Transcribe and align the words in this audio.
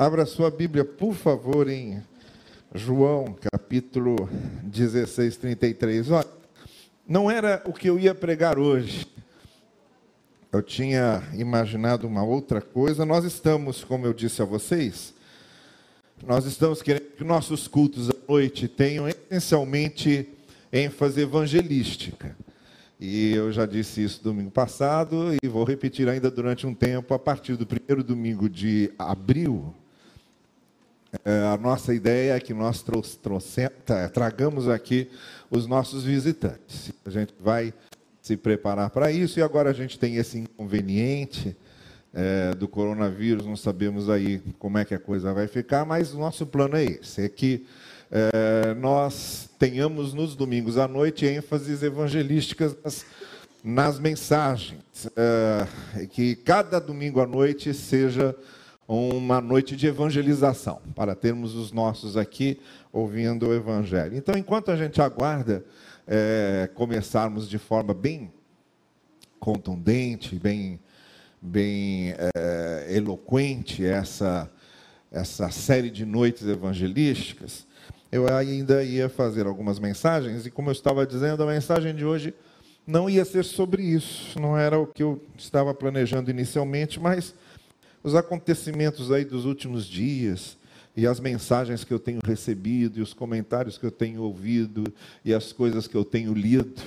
Abra 0.00 0.24
sua 0.24 0.48
Bíblia, 0.48 0.84
por 0.84 1.12
favor, 1.12 1.68
em 1.68 2.00
João, 2.72 3.36
capítulo 3.50 4.30
16, 4.62 5.36
33. 5.36 6.12
Olha, 6.12 6.24
não 7.04 7.28
era 7.28 7.60
o 7.66 7.72
que 7.72 7.90
eu 7.90 7.98
ia 7.98 8.14
pregar 8.14 8.60
hoje. 8.60 9.08
Eu 10.52 10.62
tinha 10.62 11.24
imaginado 11.34 12.06
uma 12.06 12.22
outra 12.22 12.60
coisa. 12.60 13.04
Nós 13.04 13.24
estamos, 13.24 13.82
como 13.82 14.06
eu 14.06 14.14
disse 14.14 14.40
a 14.40 14.44
vocês, 14.44 15.12
nós 16.24 16.44
estamos 16.44 16.80
querendo 16.80 17.16
que 17.16 17.24
nossos 17.24 17.66
cultos 17.66 18.08
à 18.08 18.14
noite 18.28 18.68
tenham 18.68 19.08
essencialmente 19.08 20.28
ênfase 20.72 21.22
evangelística. 21.22 22.36
E 23.00 23.34
eu 23.34 23.50
já 23.50 23.66
disse 23.66 24.04
isso 24.04 24.22
domingo 24.22 24.52
passado 24.52 25.34
e 25.42 25.48
vou 25.48 25.64
repetir 25.64 26.08
ainda 26.08 26.30
durante 26.30 26.68
um 26.68 26.74
tempo, 26.74 27.14
a 27.14 27.18
partir 27.18 27.56
do 27.56 27.66
primeiro 27.66 28.04
domingo 28.04 28.48
de 28.48 28.92
abril. 28.96 29.74
É, 31.24 31.46
a 31.52 31.56
nossa 31.56 31.94
ideia 31.94 32.34
é 32.34 32.40
que 32.40 32.52
nós 32.52 32.84
tragamos 34.12 34.68
aqui 34.68 35.10
os 35.50 35.66
nossos 35.66 36.04
visitantes. 36.04 36.92
A 37.04 37.10
gente 37.10 37.32
vai 37.40 37.72
se 38.20 38.36
preparar 38.36 38.90
para 38.90 39.10
isso 39.10 39.38
e 39.38 39.42
agora 39.42 39.70
a 39.70 39.72
gente 39.72 39.98
tem 39.98 40.16
esse 40.16 40.38
inconveniente 40.38 41.56
é, 42.12 42.54
do 42.54 42.68
coronavírus, 42.68 43.46
não 43.46 43.56
sabemos 43.56 44.10
aí 44.10 44.42
como 44.58 44.76
é 44.76 44.84
que 44.84 44.94
a 44.94 44.98
coisa 44.98 45.32
vai 45.32 45.46
ficar, 45.46 45.84
mas 45.84 46.12
o 46.12 46.18
nosso 46.18 46.46
plano 46.46 46.76
é 46.76 46.84
esse, 46.84 47.22
é 47.22 47.28
que 47.28 47.66
é, 48.10 48.74
nós 48.74 49.48
tenhamos 49.58 50.12
nos 50.12 50.34
domingos 50.34 50.78
à 50.78 50.88
noite 50.88 51.26
ênfases 51.26 51.82
evangelísticas 51.82 52.76
nas, 52.82 53.06
nas 53.62 53.98
mensagens. 53.98 54.80
É, 55.16 56.06
que 56.06 56.34
cada 56.36 56.78
domingo 56.78 57.20
à 57.20 57.26
noite 57.26 57.72
seja 57.72 58.34
uma 58.88 59.38
noite 59.38 59.76
de 59.76 59.86
evangelização, 59.86 60.80
para 60.94 61.14
termos 61.14 61.54
os 61.54 61.70
nossos 61.70 62.16
aqui 62.16 62.58
ouvindo 62.90 63.46
o 63.46 63.54
Evangelho. 63.54 64.16
Então, 64.16 64.34
enquanto 64.34 64.70
a 64.70 64.76
gente 64.76 65.02
aguarda 65.02 65.62
é, 66.06 66.70
começarmos 66.74 67.46
de 67.46 67.58
forma 67.58 67.92
bem 67.92 68.32
contundente, 69.38 70.34
bem, 70.36 70.80
bem 71.40 72.14
é, 72.34 72.86
eloquente 72.88 73.84
essa, 73.84 74.50
essa 75.12 75.50
série 75.50 75.90
de 75.90 76.06
noites 76.06 76.46
evangelísticas, 76.46 77.66
eu 78.10 78.26
ainda 78.34 78.82
ia 78.82 79.10
fazer 79.10 79.46
algumas 79.46 79.78
mensagens, 79.78 80.46
e 80.46 80.50
como 80.50 80.70
eu 80.70 80.72
estava 80.72 81.06
dizendo, 81.06 81.42
a 81.42 81.46
mensagem 81.46 81.94
de 81.94 82.06
hoje 82.06 82.32
não 82.86 83.10
ia 83.10 83.22
ser 83.26 83.44
sobre 83.44 83.82
isso, 83.82 84.40
não 84.40 84.56
era 84.56 84.78
o 84.78 84.86
que 84.86 85.02
eu 85.02 85.22
estava 85.36 85.74
planejando 85.74 86.30
inicialmente, 86.30 86.98
mas 86.98 87.34
os 88.08 88.14
acontecimentos 88.14 89.12
aí 89.12 89.24
dos 89.24 89.44
últimos 89.44 89.86
dias, 89.86 90.56
e 90.96 91.06
as 91.06 91.20
mensagens 91.20 91.84
que 91.84 91.92
eu 91.92 91.98
tenho 91.98 92.20
recebido, 92.24 92.98
e 92.98 93.02
os 93.02 93.12
comentários 93.12 93.76
que 93.76 93.84
eu 93.84 93.90
tenho 93.90 94.22
ouvido, 94.22 94.84
e 95.24 95.32
as 95.34 95.52
coisas 95.52 95.86
que 95.86 95.94
eu 95.94 96.04
tenho 96.04 96.32
lido, 96.32 96.82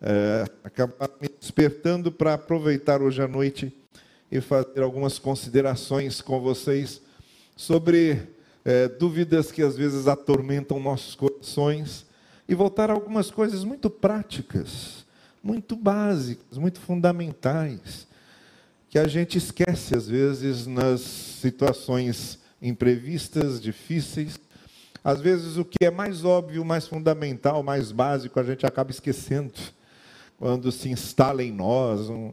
é, 0.00 0.44
acabaram 0.62 1.14
me 1.20 1.28
despertando 1.40 2.12
para 2.12 2.34
aproveitar 2.34 3.02
hoje 3.02 3.20
à 3.20 3.26
noite 3.26 3.72
e 4.30 4.40
fazer 4.40 4.82
algumas 4.82 5.18
considerações 5.18 6.20
com 6.20 6.40
vocês 6.40 7.02
sobre 7.56 8.22
é, 8.64 8.88
dúvidas 8.88 9.50
que 9.50 9.62
às 9.62 9.76
vezes 9.76 10.06
atormentam 10.06 10.78
nossos 10.78 11.14
corações 11.14 12.06
e 12.48 12.54
voltar 12.54 12.88
a 12.88 12.92
algumas 12.92 13.30
coisas 13.30 13.64
muito 13.64 13.90
práticas, 13.90 15.04
muito 15.42 15.74
básicas, 15.74 16.56
muito 16.56 16.78
fundamentais, 16.78 18.05
que 18.88 18.98
a 18.98 19.06
gente 19.06 19.38
esquece 19.38 19.94
às 19.94 20.08
vezes 20.08 20.66
nas 20.66 21.00
situações 21.00 22.38
imprevistas, 22.60 23.60
difíceis. 23.60 24.38
Às 25.02 25.20
vezes 25.20 25.56
o 25.56 25.64
que 25.64 25.84
é 25.84 25.90
mais 25.90 26.24
óbvio, 26.24 26.64
mais 26.64 26.86
fundamental, 26.86 27.62
mais 27.62 27.92
básico, 27.92 28.40
a 28.40 28.42
gente 28.42 28.66
acaba 28.66 28.90
esquecendo 28.90 29.52
quando 30.38 30.70
se 30.70 30.88
instala 30.88 31.42
em 31.42 31.52
nós 31.52 32.10
um, 32.10 32.32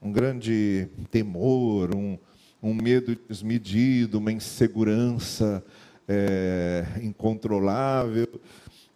um 0.00 0.12
grande 0.12 0.88
temor, 1.10 1.94
um, 1.94 2.18
um 2.62 2.72
medo 2.72 3.16
desmedido, 3.28 4.18
uma 4.18 4.32
insegurança 4.32 5.64
é, 6.08 6.84
incontrolável, 7.02 8.40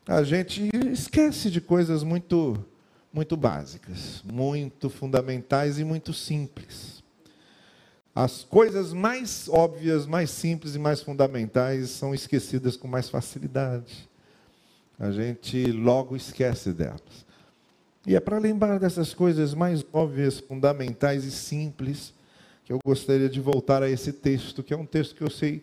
a 0.07 0.23
gente 0.23 0.71
esquece 0.93 1.51
de 1.51 1.61
coisas 1.61 2.03
muito, 2.03 2.65
muito 3.13 3.37
básicas, 3.37 4.23
muito 4.25 4.89
fundamentais 4.89 5.79
e 5.79 5.85
muito 5.85 6.13
simples. 6.13 6.96
As 8.17 8.43
coisas 8.43 8.95
mais 8.95 9.47
óbvias, 9.47 10.07
mais 10.07 10.31
simples 10.31 10.75
e 10.75 10.79
mais 10.79 11.03
fundamentais 11.03 11.91
são 11.91 12.15
esquecidas 12.15 12.75
com 12.75 12.89
mais 12.89 13.11
facilidade. 13.11 14.09
A 14.99 15.11
gente 15.11 15.71
logo 15.71 16.17
esquece 16.17 16.73
delas. 16.73 17.27
E 18.07 18.17
é 18.17 18.21
para 18.21 18.39
lembrar 18.39 18.79
dessas 18.79 19.13
coisas 19.13 19.53
mais 19.53 19.85
óbvias, 19.93 20.41
fundamentais 20.41 21.27
e 21.27 21.31
simples 21.31 22.15
que 22.65 22.73
eu 22.73 22.79
gostaria 22.83 23.29
de 23.29 23.39
voltar 23.39 23.83
a 23.83 23.91
esse 23.91 24.15
texto, 24.15 24.63
que 24.63 24.73
é 24.73 24.77
um 24.79 24.87
texto 24.87 25.15
que 25.15 25.23
eu 25.23 25.31
sei 25.31 25.63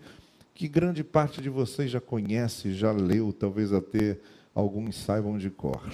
que 0.54 0.68
grande 0.68 1.04
parte 1.04 1.42
de 1.42 1.50
vocês 1.50 1.90
já 1.90 2.00
conhece, 2.00 2.76
já 2.76 2.92
leu, 2.92 3.34
talvez 3.34 3.74
até 3.74 4.20
alguns 4.54 4.96
saibam 4.98 5.40
de 5.40 5.50
cor. 5.50 5.92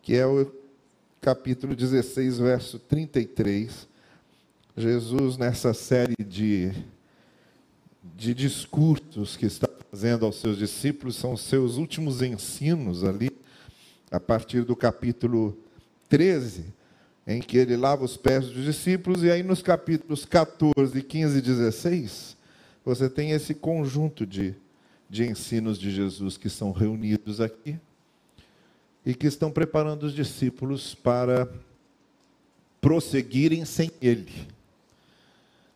Que 0.00 0.14
é 0.14 0.24
o 0.24 0.48
capítulo 1.20 1.74
16, 1.74 2.38
verso 2.38 2.78
33. 2.78 3.90
Jesus, 4.76 5.36
nessa 5.36 5.74
série 5.74 6.16
de, 6.24 6.72
de 8.16 8.32
discursos 8.32 9.36
que 9.36 9.46
está 9.46 9.68
fazendo 9.90 10.24
aos 10.24 10.36
seus 10.36 10.56
discípulos, 10.56 11.16
são 11.16 11.34
os 11.34 11.42
seus 11.42 11.76
últimos 11.76 12.22
ensinos 12.22 13.04
ali, 13.04 13.30
a 14.10 14.18
partir 14.18 14.64
do 14.64 14.74
capítulo 14.74 15.56
13 16.08 16.72
em 17.26 17.40
que 17.40 17.56
ele 17.56 17.76
lava 17.76 18.04
os 18.04 18.16
pés 18.16 18.48
dos 18.48 18.64
discípulos, 18.64 19.22
e 19.22 19.30
aí 19.30 19.42
nos 19.42 19.62
capítulos 19.62 20.24
14, 20.24 21.00
15 21.02 21.38
e 21.38 21.40
16, 21.40 22.36
você 22.84 23.08
tem 23.08 23.30
esse 23.30 23.54
conjunto 23.54 24.26
de, 24.26 24.54
de 25.08 25.24
ensinos 25.24 25.78
de 25.78 25.90
Jesus 25.90 26.36
que 26.36 26.48
são 26.48 26.72
reunidos 26.72 27.40
aqui 27.40 27.78
e 29.06 29.14
que 29.14 29.26
estão 29.26 29.50
preparando 29.50 30.04
os 30.04 30.12
discípulos 30.12 30.94
para 30.94 31.48
prosseguirem 32.80 33.64
sem 33.64 33.90
ele. 34.00 34.48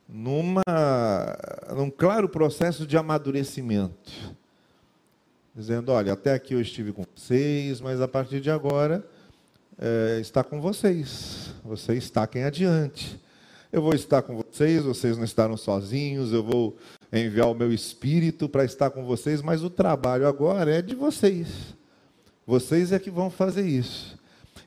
Numa, 0.08 0.62
num 1.74 1.90
claro 1.90 2.28
processo 2.28 2.86
de 2.86 2.96
amadurecimento. 2.96 4.36
Dizendo: 5.54 5.90
olha, 5.90 6.12
até 6.12 6.34
aqui 6.34 6.54
eu 6.54 6.60
estive 6.60 6.92
com 6.92 7.04
vocês, 7.14 7.80
mas 7.80 8.00
a 8.00 8.06
partir 8.06 8.40
de 8.40 8.50
agora 8.50 9.04
é, 9.78 10.18
está 10.20 10.44
com 10.44 10.60
vocês. 10.60 11.54
Vocês 11.64 12.04
estaquem 12.04 12.44
adiante. 12.44 13.20
Eu 13.72 13.82
vou 13.82 13.94
estar 13.94 14.22
com 14.22 14.36
vocês, 14.36 14.84
vocês 14.84 15.16
não 15.16 15.24
estarão 15.24 15.56
sozinhos, 15.56 16.32
eu 16.32 16.42
vou 16.42 16.76
enviar 17.12 17.48
o 17.48 17.54
meu 17.54 17.72
espírito 17.72 18.48
para 18.48 18.64
estar 18.64 18.90
com 18.90 19.04
vocês, 19.04 19.42
mas 19.42 19.62
o 19.62 19.70
trabalho 19.70 20.26
agora 20.26 20.74
é 20.74 20.80
de 20.80 20.94
vocês. 20.94 21.74
Vocês 22.46 22.92
é 22.92 22.98
que 22.98 23.10
vão 23.10 23.28
fazer 23.28 23.66
isso. 23.66 24.18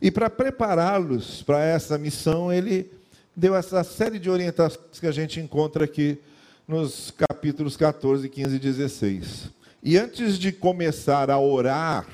E 0.01 0.11
para 0.11 0.29
prepará-los 0.29 1.41
para 1.44 1.63
essa 1.63 1.97
missão, 1.97 2.51
ele 2.51 2.91
deu 3.39 3.55
essa 3.55 3.85
série 3.85 4.19
de 4.19 4.29
orientações 4.29 5.00
que 5.00 5.07
a 5.07 5.13
gente 5.13 5.39
encontra 5.39 5.85
aqui 5.85 6.19
nos 6.67 7.09
capítulos 7.11 7.77
14, 7.77 8.27
15 8.27 8.55
e 8.55 8.59
16. 8.59 9.50
E 9.81 9.97
antes 9.97 10.38
de 10.38 10.51
começar 10.51 11.31
a 11.31 11.39
orar 11.39 12.05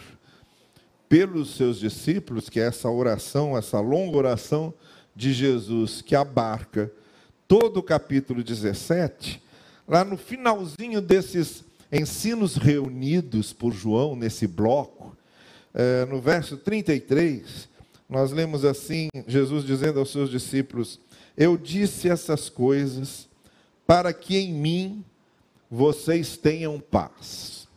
pelos 1.09 1.55
seus 1.55 1.79
discípulos, 1.79 2.47
que 2.47 2.59
é 2.59 2.67
essa 2.67 2.91
oração, 2.91 3.57
essa 3.57 3.79
longa 3.79 4.15
oração 4.15 4.71
de 5.15 5.33
Jesus 5.33 5.99
que 5.99 6.15
abarca 6.15 6.91
todo 7.47 7.77
o 7.77 7.83
capítulo 7.83 8.43
17, 8.43 9.41
lá 9.87 10.03
no 10.03 10.17
finalzinho 10.17 11.01
desses 11.01 11.63
ensinos 11.91 12.55
reunidos 12.55 13.51
por 13.51 13.73
João 13.73 14.15
nesse 14.15 14.45
bloco, 14.45 15.17
é, 15.73 16.05
no 16.05 16.21
verso 16.21 16.55
33, 16.55 17.67
nós 18.07 18.31
lemos 18.31 18.63
assim: 18.63 19.09
Jesus 19.27 19.65
dizendo 19.65 19.99
aos 19.99 20.11
seus 20.11 20.29
discípulos: 20.29 20.99
Eu 21.37 21.57
disse 21.57 22.09
essas 22.09 22.49
coisas 22.49 23.27
para 23.85 24.13
que 24.13 24.37
em 24.37 24.53
mim 24.53 25.05
vocês 25.69 26.37
tenham 26.37 26.79
paz. 26.79 27.67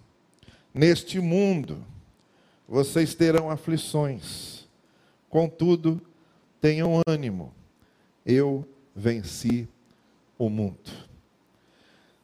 Neste 0.72 1.18
mundo, 1.18 1.84
vocês 2.68 3.14
terão 3.14 3.50
aflições. 3.50 4.68
Contudo, 5.28 6.00
tenham 6.60 7.02
ânimo. 7.06 7.52
Eu 8.24 8.66
venci 8.94 9.68
o 10.38 10.48
mundo. 10.48 11.08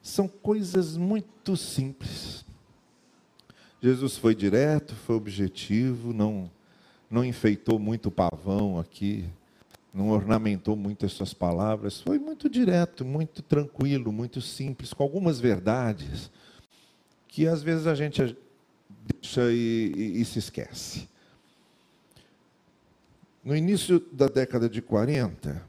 São 0.01 0.27
coisas 0.27 0.95
muito 0.95 1.57
simples. 1.57 2.45
Jesus 3.81 4.17
foi 4.17 4.33
direto, 4.33 4.95
foi 4.95 5.15
objetivo, 5.15 6.13
não 6.13 6.49
não 7.09 7.23
enfeitou 7.23 7.77
muito 7.77 8.09
pavão 8.09 8.79
aqui 8.79 9.25
não 9.95 10.09
ornamentou 10.09 10.75
muito 10.75 11.05
as 11.05 11.13
suas 11.13 11.33
palavras, 11.33 12.01
foi 12.01 12.19
muito 12.19 12.49
direto, 12.49 13.05
muito 13.05 13.41
tranquilo, 13.41 14.11
muito 14.11 14.41
simples, 14.41 14.93
com 14.93 15.01
algumas 15.01 15.39
verdades 15.39 16.29
que 17.29 17.47
às 17.47 17.63
vezes 17.63 17.87
a 17.87 17.95
gente 17.95 18.37
deixa 19.21 19.49
e, 19.51 19.93
e, 19.95 20.21
e 20.21 20.25
se 20.25 20.37
esquece. 20.39 21.07
No 23.41 23.55
início 23.55 24.03
da 24.11 24.27
década 24.27 24.67
de 24.67 24.81
40, 24.81 25.63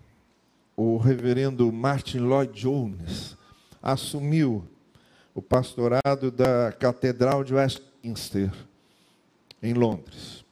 o 0.77 0.97
reverendo 0.97 1.71
Martin 1.71 2.19
Lloyd 2.19 2.53
Jones 2.53 3.37
assumiu 3.81 4.65
o 5.35 5.41
pastorado 5.41 6.33
da 6.33 6.73
Catedral 6.73 7.45
de 7.45 7.55
Westminster, 7.55 8.51
em 9.63 9.73
Londres. 9.73 10.45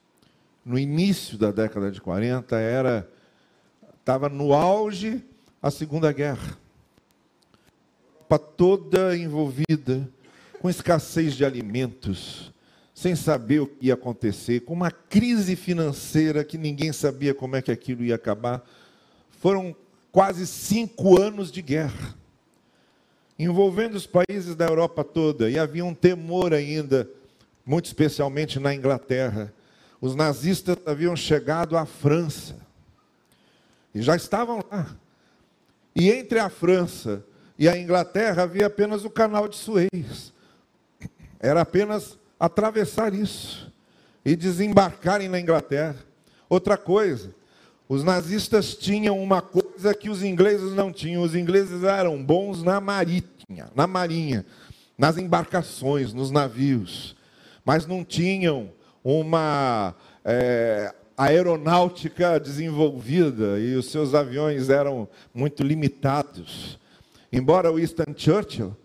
No 0.65 0.79
início 0.79 1.37
da 1.37 1.51
década 1.51 1.91
de 1.91 2.01
40, 2.01 2.57
era 2.57 3.09
estava 4.05 4.29
no 4.29 4.53
auge 4.53 5.25
a 5.63 5.71
Segunda 5.71 6.13
Guerra. 6.13 6.59
Para 8.29 8.39
toda 8.39 9.17
envolvida, 9.17 10.07
com 10.61 10.69
escassez 10.69 11.33
de 11.33 11.43
alimentos, 11.43 12.53
sem 12.95 13.17
saber 13.17 13.61
o 13.61 13.67
que 13.67 13.87
ia 13.87 13.95
acontecer, 13.95 14.61
com 14.61 14.75
uma 14.75 14.91
crise 14.91 15.57
financeira 15.57 16.45
que 16.45 16.59
ninguém 16.59 16.93
sabia 16.93 17.33
como 17.33 17.57
é 17.57 17.63
que 17.63 17.73
aquilo 17.73 18.05
ia 18.05 18.17
acabar. 18.17 18.63
Foram 19.41 19.75
quase 20.13 20.47
cinco 20.47 21.19
anos 21.19 21.51
de 21.51 21.63
guerra, 21.63 22.15
envolvendo 23.39 23.95
os 23.95 24.07
países 24.07 24.55
da 24.55 24.67
Europa 24.67 25.03
toda, 25.03 25.49
e 25.49 25.59
havia 25.59 25.85
um 25.85 25.95
temor 25.95 26.53
ainda, 26.53 27.09
muito 27.65 27.87
especialmente 27.87 28.61
na 28.61 28.75
Inglaterra. 28.75 29.51
Os 29.99 30.15
nazistas 30.15 30.77
haviam 30.85 31.17
chegado 31.17 31.75
à 31.75 31.87
França 31.87 32.64
e 33.95 34.03
já 34.03 34.17
estavam 34.17 34.63
lá. 34.71 34.97
E 35.95 36.11
entre 36.11 36.39
a 36.39 36.51
França 36.51 37.25
e 37.59 37.69
a 37.69 37.79
Inglaterra 37.79 38.43
havia 38.43 38.67
apenas 38.67 39.05
o 39.05 39.11
canal 39.11 39.49
de 39.49 39.57
Suez. 39.57 40.33
Era 41.39 41.61
apenas 41.61 42.19
atravessar 42.39 43.15
isso 43.15 43.73
e 44.25 44.35
desembarcarem 44.35 45.29
na 45.29 45.39
Inglaterra. 45.39 45.97
Outra 46.49 46.77
coisa, 46.77 47.35
os 47.89 48.03
nazistas 48.03 48.75
tinham 48.75 49.23
uma 49.23 49.41
coisa 49.41 49.95
que 49.95 50.11
os 50.11 50.23
ingleses 50.23 50.73
não 50.73 50.93
tinham. 50.93 51.23
Os 51.23 51.35
ingleses 51.35 51.85
eram 51.85 52.23
bons 52.23 52.63
na 52.63 52.81
marinha, 52.81 53.71
na 53.75 53.87
marinha, 53.87 54.45
nas 54.99 55.17
embarcações, 55.17 56.13
nos 56.13 56.31
navios, 56.31 57.15
mas 57.65 57.87
não 57.87 58.05
tinham 58.05 58.73
uma 59.03 59.95
é, 60.25 60.95
aeronáutica 61.17 62.39
desenvolvida 62.41 63.59
e 63.59 63.75
os 63.77 63.91
seus 63.91 64.15
aviões 64.15 64.69
eram 64.69 65.09
muito 65.33 65.63
limitados. 65.63 66.79
Embora 67.33 67.73
Winston 67.73 68.15
Churchill 68.17 68.77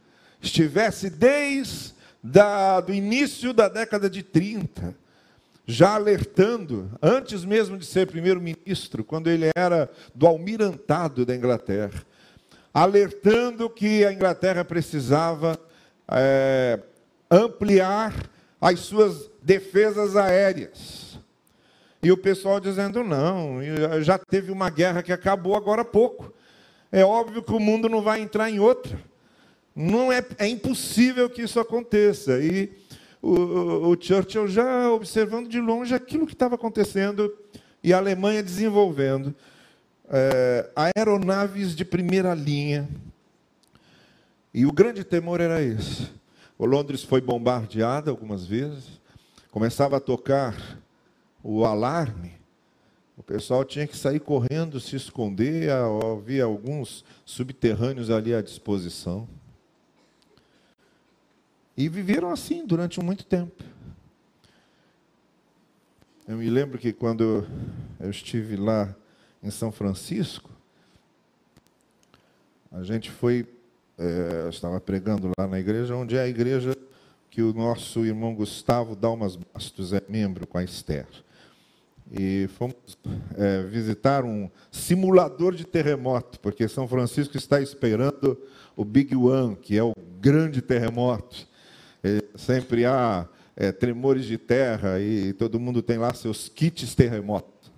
estivesse 0.42 1.10
desde 1.10 1.94
da, 2.24 2.82
do 2.82 2.94
início 2.94 3.54
da 3.54 3.68
década 3.68 4.10
de 4.10 4.22
30, 4.22 4.96
já 5.66 5.96
alertando, 5.96 6.92
antes 7.02 7.46
mesmo 7.46 7.78
de 7.78 7.86
ser 7.86 8.08
primeiro-ministro, 8.08 9.04
quando 9.04 9.30
ele 9.30 9.50
era 9.56 9.90
do 10.14 10.28
almirantado 10.28 11.26
da 11.26 11.36
Inglaterra, 11.36 12.04
alertando 12.74 13.70
que 13.70 14.04
a 14.06 14.12
Inglaterra 14.12 14.66
precisava 14.66 15.60
é, 16.08 16.80
ampliar 17.30 18.14
as 18.60 18.80
suas 18.82 19.30
defesas 19.42 20.16
aéreas 20.16 21.09
e 22.02 22.12
o 22.12 22.18
pessoal 22.18 22.60
dizendo: 22.60 23.04
não, 23.04 23.60
já 24.02 24.18
teve 24.18 24.52
uma 24.52 24.70
guerra 24.70 25.04
que 25.04 25.12
acabou 25.12 25.56
agora 25.56 25.82
há 25.82 25.86
pouco. 25.86 26.34
É 26.92 27.04
óbvio 27.06 27.44
que 27.44 27.54
o 27.54 27.60
mundo 27.60 27.88
não 27.88 28.02
vai 28.02 28.22
entrar 28.22 28.50
em 28.50 28.60
outra. 28.60 29.00
Não 29.76 30.12
é, 30.12 30.26
é 30.38 30.48
impossível 30.48 31.30
que 31.30 31.44
isso 31.44 31.60
aconteça. 31.60 32.40
E 32.40 32.72
o, 33.22 33.90
o 33.90 33.98
Churchill 34.02 34.48
já 34.48 34.90
observando 34.92 35.48
de 35.48 35.60
longe 35.60 35.94
aquilo 35.94 36.26
que 36.26 36.34
estava 36.34 36.56
acontecendo 36.56 37.32
e 37.84 37.94
a 37.94 37.98
Alemanha 37.98 38.42
desenvolvendo 38.42 39.36
é, 40.10 40.70
aeronaves 40.76 41.76
de 41.76 41.86
primeira 41.86 42.34
linha. 42.34 42.90
E 44.54 44.66
o 44.66 44.72
grande 44.72 45.04
temor 45.04 45.40
era 45.40 45.62
esse. 45.62 46.10
O 46.58 46.66
Londres 46.66 47.04
foi 47.04 47.22
bombardeada 47.22 48.10
algumas 48.10 48.46
vezes, 48.46 49.00
começava 49.52 49.98
a 49.98 50.00
tocar 50.02 50.56
o 51.44 51.66
alarme, 51.66 52.40
o 53.20 53.24
pessoal 53.24 53.66
tinha 53.66 53.86
que 53.86 53.98
sair 53.98 54.20
correndo, 54.20 54.80
se 54.80 54.96
esconder, 54.96 55.70
havia 55.72 56.46
alguns 56.46 57.04
subterrâneos 57.26 58.10
ali 58.10 58.34
à 58.34 58.42
disposição. 58.42 59.28
E 61.76 61.90
viveram 61.90 62.30
assim 62.30 62.66
durante 62.66 63.00
muito 63.02 63.26
tempo. 63.26 63.62
Eu 66.26 66.38
me 66.38 66.50
lembro 66.50 66.78
que 66.78 66.94
quando 66.94 67.46
eu 68.00 68.10
estive 68.10 68.56
lá 68.56 68.96
em 69.44 69.50
São 69.50 69.72
Francisco, 69.72 70.50
a 72.72 72.84
gente 72.84 73.10
foi, 73.10 73.48
é, 73.98 74.48
estava 74.50 74.80
pregando 74.80 75.32
lá 75.38 75.48
na 75.48 75.60
igreja, 75.60 75.96
onde 75.96 76.16
é 76.16 76.22
a 76.22 76.28
igreja 76.28 76.74
que 77.30 77.42
o 77.42 77.54
nosso 77.54 78.06
irmão 78.06 78.34
Gustavo 78.34 78.96
Dalmas 78.96 79.36
Bastos 79.36 79.92
é 79.92 80.02
membro 80.08 80.48
com 80.48 80.58
a 80.58 80.64
Esther 80.64 81.08
e 82.12 82.48
fomos 82.58 82.76
é, 83.38 83.64
visitar 83.64 84.26
um 84.26 84.50
simulador 84.72 85.54
de 85.54 85.66
terremoto, 85.66 86.40
porque 86.40 86.68
São 86.68 86.88
Francisco 86.88 87.38
está 87.38 87.62
esperando 87.62 88.38
o 88.76 88.84
Big 88.84 89.16
One, 89.16 89.56
que 89.56 89.78
é 89.78 89.84
o 89.84 89.94
grande 90.20 90.62
terremoto. 90.62 91.48
E 92.04 92.24
sempre 92.36 92.86
há 92.86 93.28
é, 93.56 93.72
tremores 93.72 94.26
de 94.26 94.38
terra 94.38 95.00
e 95.00 95.34
todo 95.34 95.60
mundo 95.60 95.82
tem 95.82 95.98
lá 95.98 96.14
seus 96.14 96.50
kits 96.50 96.96
terremoto. 96.96 97.72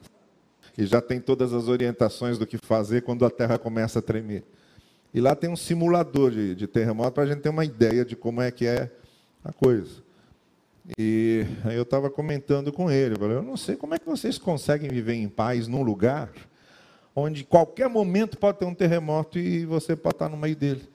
E 0.78 0.86
já 0.86 1.02
tem 1.02 1.20
todas 1.20 1.54
as 1.54 1.68
orientações 1.68 2.38
do 2.38 2.48
que 2.48 2.58
fazer 2.58 3.02
quando 3.02 3.26
a 3.26 3.30
terra 3.30 3.58
começa 3.58 4.00
a 4.00 4.02
tremer. 4.02 4.44
E 5.14 5.20
lá 5.20 5.36
tem 5.36 5.50
um 5.50 5.58
simulador 5.58 6.32
de, 6.32 6.56
de 6.56 6.68
terremoto 6.68 7.12
para 7.12 7.24
a 7.24 7.26
gente 7.26 7.42
ter 7.42 7.50
uma 7.50 7.66
ideia 7.66 8.06
de 8.06 8.16
como 8.16 8.42
é 8.42 8.50
que 8.50 8.66
é 8.66 8.90
a 9.44 9.52
coisa. 9.52 10.02
E 10.98 11.46
aí 11.64 11.76
eu 11.76 11.84
estava 11.84 12.10
comentando 12.10 12.72
com 12.72 12.90
ele, 12.90 13.16
eu 13.16 13.20
falei, 13.20 13.38
eu 13.38 13.44
não 13.44 13.56
sei 13.56 13.76
como 13.76 13.94
é 13.94 14.00
que 14.00 14.06
vocês 14.06 14.38
conseguem 14.38 14.90
viver 14.90 15.14
em 15.14 15.30
paz 15.30 15.68
num 15.68 15.84
lugar 15.84 16.32
onde 17.16 17.44
qualquer 17.44 17.90
momento 17.90 18.38
pode 18.38 18.60
ter 18.60 18.66
um 18.66 18.74
terremoto 18.74 19.38
e 19.38 19.66
você 19.66 19.96
pode 19.96 20.16
estar 20.16 20.30
no 20.30 20.38
meio 20.38 20.56
dele. 20.56 20.90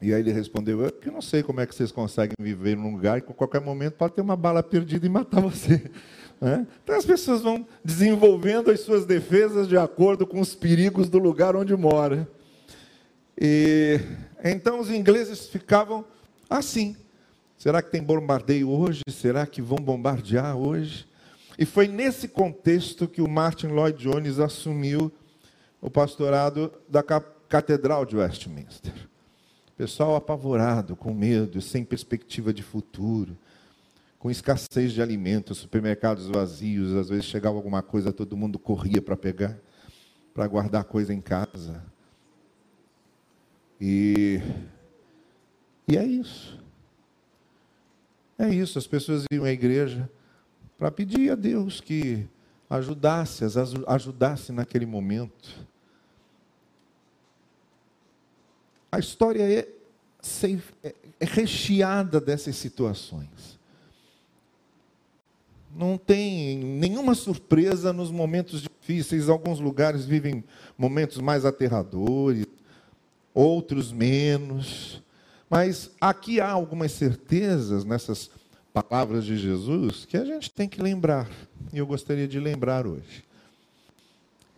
E 0.00 0.12
aí 0.12 0.20
ele 0.20 0.32
respondeu, 0.32 0.82
eu 0.82 1.12
não 1.12 1.22
sei 1.22 1.42
como 1.42 1.60
é 1.60 1.66
que 1.66 1.74
vocês 1.74 1.90
conseguem 1.90 2.34
viver 2.38 2.76
num 2.76 2.92
lugar 2.92 3.20
que 3.22 3.30
a 3.30 3.34
qualquer 3.34 3.60
momento 3.60 3.94
pode 3.94 4.14
ter 4.14 4.20
uma 4.20 4.36
bala 4.36 4.62
perdida 4.62 5.06
e 5.06 5.08
matar 5.08 5.40
você. 5.40 5.90
Né? 6.38 6.66
Então 6.84 6.94
as 6.94 7.06
pessoas 7.06 7.40
vão 7.40 7.66
desenvolvendo 7.82 8.70
as 8.70 8.80
suas 8.80 9.06
defesas 9.06 9.66
de 9.66 9.78
acordo 9.78 10.26
com 10.26 10.38
os 10.38 10.54
perigos 10.54 11.08
do 11.08 11.18
lugar 11.18 11.56
onde 11.56 11.74
mora. 11.74 12.28
E 13.40 13.98
então 14.44 14.78
os 14.78 14.90
ingleses 14.90 15.48
ficavam 15.48 16.04
assim, 16.50 16.94
Será 17.58 17.80
que 17.80 17.90
tem 17.90 18.02
bombardeio 18.02 18.70
hoje? 18.70 19.02
Será 19.08 19.46
que 19.46 19.62
vão 19.62 19.78
bombardear 19.78 20.56
hoje? 20.56 21.06
E 21.58 21.64
foi 21.64 21.88
nesse 21.88 22.28
contexto 22.28 23.08
que 23.08 23.22
o 23.22 23.28
Martin 23.28 23.68
Lloyd 23.68 23.98
Jones 23.98 24.38
assumiu 24.38 25.10
o 25.80 25.90
pastorado 25.90 26.72
da 26.88 27.02
Catedral 27.48 28.04
de 28.04 28.16
Westminster. 28.16 28.92
Pessoal 29.76 30.16
apavorado, 30.16 30.94
com 30.94 31.14
medo, 31.14 31.60
sem 31.62 31.84
perspectiva 31.84 32.52
de 32.52 32.62
futuro, 32.62 33.36
com 34.18 34.30
escassez 34.30 34.92
de 34.92 35.00
alimentos, 35.00 35.58
supermercados 35.58 36.26
vazios, 36.26 36.94
às 36.94 37.08
vezes 37.08 37.24
chegava 37.24 37.56
alguma 37.56 37.82
coisa, 37.82 38.12
todo 38.12 38.36
mundo 38.36 38.58
corria 38.58 39.00
para 39.00 39.16
pegar, 39.16 39.58
para 40.34 40.46
guardar 40.46 40.84
coisa 40.84 41.12
em 41.12 41.20
casa. 41.20 41.82
E, 43.80 44.40
e 45.86 45.96
é 45.96 46.04
isso. 46.04 46.65
É 48.38 48.48
isso, 48.48 48.78
as 48.78 48.86
pessoas 48.86 49.24
iam 49.32 49.44
à 49.44 49.50
igreja 49.50 50.10
para 50.78 50.90
pedir 50.90 51.30
a 51.30 51.34
Deus 51.34 51.80
que 51.80 52.26
ajudasse, 52.68 53.44
as 53.44 53.56
ajudasse 53.86 54.52
naquele 54.52 54.84
momento. 54.84 55.66
A 58.90 58.98
história 58.98 59.42
é, 59.42 59.68
é, 60.82 60.94
é 61.20 61.24
recheada 61.24 62.20
dessas 62.20 62.56
situações. 62.56 63.56
Não 65.74 65.98
tem 65.98 66.58
nenhuma 66.58 67.14
surpresa 67.14 67.92
nos 67.92 68.10
momentos 68.10 68.62
difíceis. 68.62 69.28
Alguns 69.28 69.60
lugares 69.60 70.06
vivem 70.06 70.42
momentos 70.78 71.18
mais 71.18 71.44
aterradores, 71.44 72.46
outros 73.34 73.92
menos. 73.92 75.02
Mas 75.48 75.90
aqui 76.00 76.40
há 76.40 76.50
algumas 76.50 76.92
certezas 76.92 77.84
nessas 77.84 78.30
palavras 78.72 79.24
de 79.24 79.36
Jesus 79.36 80.04
que 80.04 80.16
a 80.16 80.24
gente 80.24 80.50
tem 80.50 80.68
que 80.68 80.82
lembrar, 80.82 81.30
e 81.72 81.78
eu 81.78 81.86
gostaria 81.86 82.28
de 82.28 82.38
lembrar 82.38 82.86
hoje. 82.86 83.24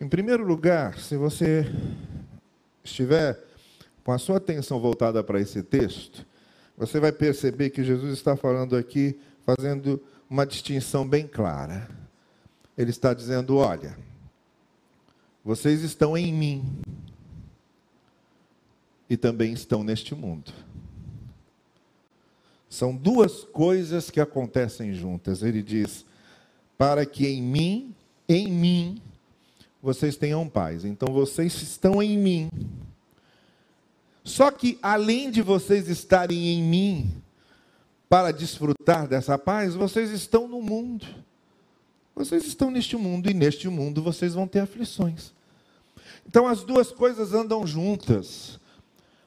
Em 0.01 0.07
primeiro 0.07 0.43
lugar, 0.43 0.97
se 0.97 1.15
você 1.15 1.65
estiver 2.83 3.39
com 4.03 4.11
a 4.11 4.17
sua 4.17 4.37
atenção 4.37 4.79
voltada 4.79 5.23
para 5.23 5.39
esse 5.39 5.61
texto, 5.61 6.25
você 6.77 6.99
vai 6.99 7.11
perceber 7.11 7.69
que 7.69 7.83
Jesus 7.83 8.13
está 8.13 8.35
falando 8.35 8.75
aqui, 8.75 9.19
fazendo 9.45 10.01
uma 10.29 10.45
distinção 10.45 11.07
bem 11.07 11.27
clara. 11.27 11.89
Ele 12.77 12.89
está 12.89 13.13
dizendo: 13.13 13.57
olha, 13.57 13.97
vocês 15.43 15.81
estão 15.81 16.17
em 16.17 16.33
mim 16.33 16.81
e 19.09 19.17
também 19.17 19.51
estão 19.53 19.83
neste 19.83 20.15
mundo. 20.15 20.51
São 22.69 22.95
duas 22.95 23.43
coisas 23.43 24.11
que 24.11 24.21
acontecem 24.21 24.93
juntas. 24.93 25.41
Ele 25.41 25.63
diz: 25.63 26.05
para 26.77 27.05
que 27.05 27.27
em 27.27 27.41
mim, 27.41 27.95
em 28.27 28.51
mim, 28.51 29.01
vocês 29.81 30.15
tenham 30.15 30.47
paz. 30.47 30.85
Então 30.85 31.11
vocês 31.11 31.61
estão 31.61 32.01
em 32.01 32.17
mim. 32.17 32.49
Só 34.23 34.51
que 34.51 34.77
além 34.81 35.31
de 35.31 35.41
vocês 35.41 35.89
estarem 35.89 36.49
em 36.49 36.61
mim, 36.61 37.11
para 38.07 38.31
desfrutar 38.31 39.07
dessa 39.07 39.37
paz, 39.37 39.75
vocês 39.75 40.11
estão 40.11 40.47
no 40.47 40.61
mundo. 40.61 41.05
Vocês 42.15 42.45
estão 42.45 42.69
neste 42.69 42.97
mundo 42.97 43.29
e 43.29 43.33
neste 43.33 43.67
mundo 43.67 44.03
vocês 44.03 44.33
vão 44.33 44.47
ter 44.47 44.59
aflições. 44.59 45.31
Então 46.27 46.47
as 46.47 46.63
duas 46.63 46.91
coisas 46.91 47.33
andam 47.33 47.65
juntas. 47.65 48.59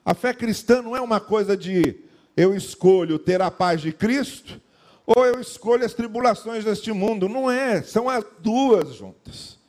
A 0.05 0.13
fé 0.13 0.33
cristã 0.33 0.81
não 0.81 0.95
é 0.95 1.01
uma 1.01 1.19
coisa 1.19 1.57
de 1.57 1.95
eu 2.35 2.55
escolho 2.55 3.19
ter 3.19 3.41
a 3.41 3.51
paz 3.51 3.81
de 3.81 3.91
Cristo 3.91 4.59
ou 5.05 5.25
eu 5.25 5.39
escolho 5.39 5.85
as 5.85 5.93
tribulações 5.93 6.63
deste 6.63 6.91
mundo. 6.91 7.27
Não 7.27 7.49
é, 7.49 7.81
são 7.81 8.09
as 8.09 8.25
duas 8.39 8.95
juntas. 8.95 9.59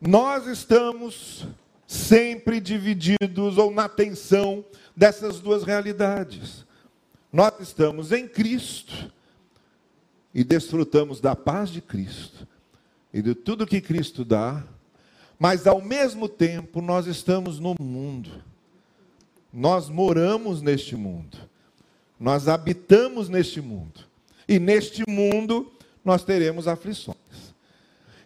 Nós 0.00 0.46
estamos 0.46 1.46
sempre 1.86 2.60
divididos 2.60 3.58
ou 3.58 3.70
na 3.70 3.88
tensão 3.88 4.64
dessas 4.94 5.40
duas 5.40 5.62
realidades. 5.62 6.64
Nós 7.32 7.54
estamos 7.60 8.12
em 8.12 8.26
Cristo 8.26 9.10
e 10.34 10.44
desfrutamos 10.44 11.20
da 11.20 11.34
paz 11.34 11.70
de 11.70 11.80
Cristo 11.80 12.46
e 13.12 13.22
de 13.22 13.34
tudo 13.34 13.66
que 13.66 13.80
Cristo 13.80 14.24
dá, 14.24 14.62
mas 15.38 15.66
ao 15.66 15.80
mesmo 15.80 16.28
tempo 16.28 16.80
nós 16.80 17.06
estamos 17.06 17.58
no 17.58 17.74
mundo. 17.80 18.30
Nós 19.52 19.88
moramos 19.88 20.60
neste 20.60 20.96
mundo. 20.96 21.38
Nós 22.18 22.48
habitamos 22.48 23.28
neste 23.28 23.60
mundo. 23.60 24.00
E 24.48 24.58
neste 24.58 25.02
mundo 25.08 25.72
nós 26.04 26.24
teremos 26.24 26.68
aflições. 26.68 27.16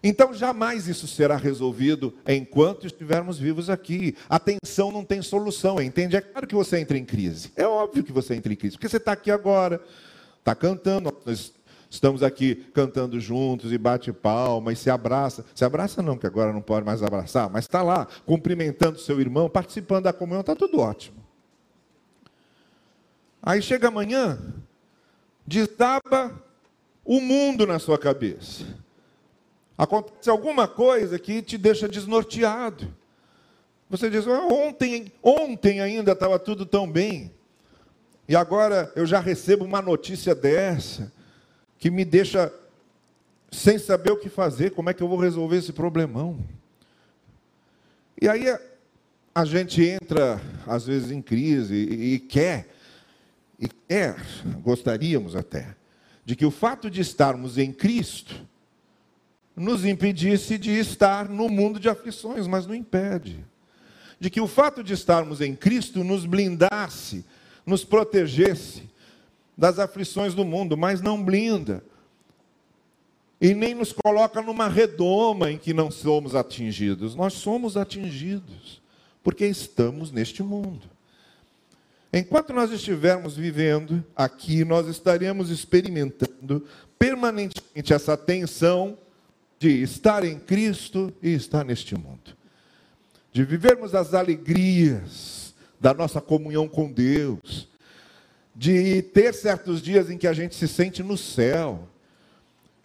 Então 0.03 0.33
jamais 0.33 0.89
isso 0.89 1.07
será 1.07 1.37
resolvido 1.37 2.15
enquanto 2.27 2.87
estivermos 2.87 3.39
vivos 3.39 3.69
aqui. 3.69 4.17
A 4.29 4.39
tensão 4.39 4.91
não 4.91 5.05
tem 5.05 5.21
solução, 5.21 5.81
entende? 5.81 6.17
É 6.17 6.21
claro 6.21 6.47
que 6.47 6.55
você 6.55 6.79
entra 6.79 6.97
em 6.97 7.05
crise. 7.05 7.53
É 7.55 7.67
óbvio 7.67 8.03
que 8.03 8.13
você 8.13 8.35
entra 8.35 8.53
em 8.53 8.57
crise, 8.57 8.77
porque 8.77 8.89
você 8.89 8.97
está 8.97 9.13
aqui 9.13 9.31
agora, 9.31 9.83
está 10.39 10.55
cantando, 10.55 11.15
nós 11.25 11.53
estamos 11.91 12.23
aqui 12.23 12.55
cantando 12.73 13.21
juntos 13.21 13.73
e 13.73 13.77
bate 13.77 14.13
palma 14.13 14.73
e 14.73 14.77
se 14.77 14.89
abraça. 14.89 15.45
Se 15.55 15.65
abraça 15.65 16.01
não, 16.01 16.17
que 16.17 16.27
agora 16.27 16.53
não 16.53 16.63
pode 16.63 16.87
mais 16.87 17.03
abraçar, 17.03 17.51
mas 17.51 17.65
está 17.65 17.83
lá, 17.83 18.07
cumprimentando 18.25 18.99
seu 18.99 19.21
irmão, 19.21 19.51
participando 19.51 20.05
da 20.05 20.13
comunhão, 20.13 20.41
está 20.41 20.55
tudo 20.55 20.79
ótimo. 20.79 21.19
Aí 23.43 23.61
chega 23.61 23.89
amanhã, 23.89 24.39
desaba 25.47 26.33
o 27.05 27.21
mundo 27.21 27.67
na 27.67 27.79
sua 27.79 27.99
cabeça 27.99 28.65
acontece 29.81 30.29
alguma 30.29 30.69
coisa 30.69 31.19
que 31.19 31.41
te 31.41 31.57
deixa 31.57 31.89
desnorteado. 31.89 32.95
Você 33.89 34.11
diz, 34.11 34.29
ah, 34.29 34.47
ontem, 34.47 35.11
ontem 35.23 35.81
ainda 35.81 36.13
estava 36.13 36.39
tudo 36.39 36.67
tão 36.67 36.89
bem, 36.89 37.33
e 38.29 38.37
agora 38.37 38.93
eu 38.95 39.07
já 39.07 39.19
recebo 39.19 39.65
uma 39.65 39.81
notícia 39.81 40.35
dessa, 40.35 41.11
que 41.81 41.91
me 41.91 42.05
deixa 42.05 42.53
sem 43.51 43.79
saber 43.79 44.13
o 44.13 44.17
que 44.19 44.29
fazer, 44.29 44.71
como 44.73 44.91
é 44.91 44.95
que 44.95 45.03
eu 45.03 45.09
vou 45.09 45.19
resolver 45.19 45.57
esse 45.57 45.73
problemão. 45.73 46.39
E 48.21 48.29
aí 48.29 48.47
a 49.35 49.45
gente 49.47 49.83
entra, 49.83 50.41
às 50.67 50.87
vezes, 50.87 51.11
em 51.11 51.23
crise 51.23 51.75
e, 51.75 52.15
e 52.15 52.19
quer, 52.19 52.69
e 53.59 53.67
quer, 53.67 54.17
gostaríamos 54.63 55.35
até, 55.35 55.75
de 56.23 56.37
que 56.37 56.45
o 56.45 56.51
fato 56.51 56.91
de 56.91 57.01
estarmos 57.01 57.57
em 57.57 57.73
Cristo 57.73 58.47
nos 59.57 59.85
impedisse 59.85 60.59
de 60.59 60.73
estar 60.73 61.29
no 61.31 61.49
mundo 61.49 61.81
de 61.81 61.89
aflições, 61.89 62.47
mas 62.47 62.67
não 62.67 62.75
impede. 62.75 63.45
De 64.19 64.29
que 64.29 64.41
o 64.41 64.47
fato 64.47 64.85
de 64.85 64.93
estarmos 64.93 65.41
em 65.41 65.57
Cristo 65.57 66.05
nos 66.05 66.27
blindasse, 66.27 67.25
nos 67.65 67.85
protegesse 67.85 68.90
das 69.61 69.79
aflições 69.79 70.33
do 70.33 70.43
mundo, 70.43 70.75
mas 70.75 71.03
não 71.03 71.23
blinda. 71.23 71.85
E 73.39 73.53
nem 73.53 73.75
nos 73.75 73.93
coloca 73.93 74.41
numa 74.41 74.67
redoma 74.69 75.51
em 75.51 75.59
que 75.59 75.75
não 75.75 75.91
somos 75.91 76.35
atingidos. 76.35 77.15
Nós 77.15 77.35
somos 77.35 77.77
atingidos, 77.77 78.81
porque 79.23 79.45
estamos 79.45 80.11
neste 80.11 80.43
mundo. 80.43 80.89
Enquanto 82.11 82.55
nós 82.55 82.73
estivermos 82.73 83.37
vivendo 83.37 84.03
aqui, 84.17 84.65
nós 84.65 84.89
estaremos 84.89 85.51
experimentando 85.51 86.67
permanentemente 86.99 87.93
essa 87.93 88.17
tensão 88.17 88.97
de 89.59 89.83
estar 89.83 90.25
em 90.25 90.39
Cristo 90.39 91.13
e 91.23 91.35
estar 91.35 91.67
neste 91.67 91.95
mundo, 91.95 92.35
de 93.31 93.45
vivermos 93.45 93.95
as 93.95 94.15
alegrias 94.15 95.55
da 95.79 95.93
nossa 95.93 96.19
comunhão 96.19 96.67
com 96.67 96.91
Deus, 96.91 97.70
de 98.55 99.03
ter 99.03 99.35
certos 99.35 99.81
dias 99.81 100.11
em 100.11 100.19
que 100.19 100.27
a 100.27 100.33
gente 100.33 100.55
se 100.55 100.67
sente 100.67 101.03
no 101.03 101.17
céu, 101.17 101.89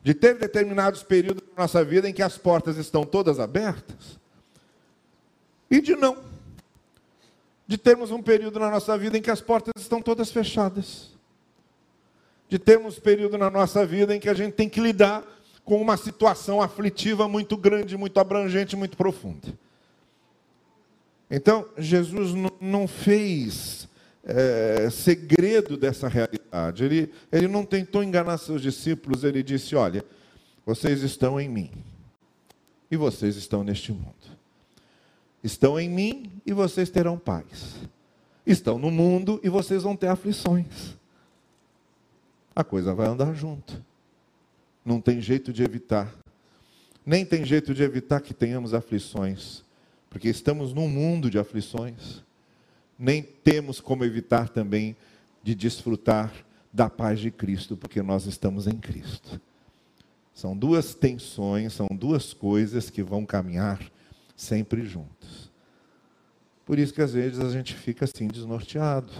de 0.03 0.13
ter 0.13 0.37
determinados 0.37 1.03
períodos 1.03 1.43
da 1.47 1.63
nossa 1.63 1.83
vida 1.83 2.07
em 2.07 2.13
que 2.13 2.21
as 2.21 2.37
portas 2.37 2.77
estão 2.77 3.03
todas 3.03 3.39
abertas, 3.39 4.19
e 5.69 5.81
de 5.81 5.95
não, 5.95 6.17
de 7.67 7.77
termos 7.77 8.11
um 8.11 8.21
período 8.21 8.59
na 8.59 8.69
nossa 8.69 8.97
vida 8.97 9.17
em 9.17 9.21
que 9.21 9.31
as 9.31 9.41
portas 9.41 9.73
estão 9.79 10.01
todas 10.01 10.31
fechadas, 10.31 11.15
de 12.47 12.59
termos 12.59 12.97
um 12.97 13.01
período 13.01 13.37
na 13.37 13.49
nossa 13.49 13.85
vida 13.85 14.15
em 14.15 14.19
que 14.19 14.29
a 14.29 14.33
gente 14.33 14.53
tem 14.53 14.69
que 14.69 14.79
lidar 14.79 15.23
com 15.63 15.81
uma 15.81 15.97
situação 15.97 16.61
aflitiva 16.61 17.27
muito 17.27 17.57
grande, 17.57 17.97
muito 17.97 18.19
abrangente, 18.19 18.75
muito 18.75 18.95
profunda. 18.95 19.47
Então, 21.29 21.67
Jesus 21.75 22.31
não 22.61 22.87
fez 22.87 23.89
é, 24.25 24.89
segredo 24.89 25.77
dessa 25.77 26.07
realidade. 26.07 26.83
Ele, 26.83 27.13
ele 27.31 27.47
não 27.47 27.63
tentou 27.63 28.03
enganar 28.03 28.37
seus 28.39 28.61
discípulos, 28.61 29.23
ele 29.23 29.43
disse: 29.43 29.75
Olha, 29.75 30.03
vocês 30.65 31.03
estão 31.03 31.39
em 31.39 31.47
mim 31.47 31.71
e 32.89 32.97
vocês 32.97 33.35
estão 33.35 33.63
neste 33.63 33.91
mundo. 33.91 34.35
Estão 35.43 35.79
em 35.79 35.87
mim 35.87 36.31
e 36.43 36.51
vocês 36.53 36.89
terão 36.89 37.19
paz. 37.19 37.75
Estão 38.45 38.79
no 38.79 38.89
mundo 38.89 39.39
e 39.43 39.49
vocês 39.49 39.83
vão 39.83 39.95
ter 39.95 40.07
aflições. 40.07 40.97
A 42.55 42.63
coisa 42.63 42.95
vai 42.95 43.07
andar 43.07 43.33
junto. 43.35 43.83
Não 44.83 44.99
tem 44.99 45.21
jeito 45.21 45.53
de 45.53 45.63
evitar. 45.63 46.15
Nem 47.05 47.23
tem 47.23 47.45
jeito 47.45 47.75
de 47.75 47.83
evitar 47.83 48.21
que 48.21 48.33
tenhamos 48.33 48.73
aflições, 48.73 49.63
porque 50.09 50.27
estamos 50.27 50.73
num 50.73 50.89
mundo 50.89 51.29
de 51.29 51.37
aflições. 51.37 52.24
Nem 52.97 53.21
temos 53.21 53.79
como 53.79 54.05
evitar 54.05 54.49
também 54.49 54.95
de 55.43 55.53
desfrutar 55.53 56.33
da 56.71 56.89
paz 56.89 57.19
de 57.19 57.31
Cristo, 57.31 57.77
porque 57.77 58.01
nós 58.01 58.25
estamos 58.25 58.67
em 58.67 58.77
Cristo. 58.77 59.39
São 60.33 60.55
duas 60.55 60.93
tensões, 60.93 61.73
são 61.73 61.87
duas 61.87 62.33
coisas 62.33 62.89
que 62.89 63.01
vão 63.01 63.25
caminhar 63.25 63.79
sempre 64.35 64.83
juntas. 64.85 65.49
Por 66.65 66.77
isso 66.77 66.93
que 66.93 67.01
às 67.01 67.13
vezes 67.13 67.39
a 67.39 67.49
gente 67.49 67.73
fica 67.73 68.05
assim 68.05 68.27
desnorteado. 68.27 69.11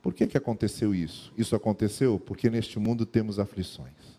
Por 0.00 0.14
que, 0.14 0.26
que 0.26 0.38
aconteceu 0.38 0.94
isso? 0.94 1.32
Isso 1.36 1.54
aconteceu 1.56 2.18
porque 2.18 2.48
neste 2.48 2.78
mundo 2.78 3.04
temos 3.04 3.38
aflições. 3.38 4.16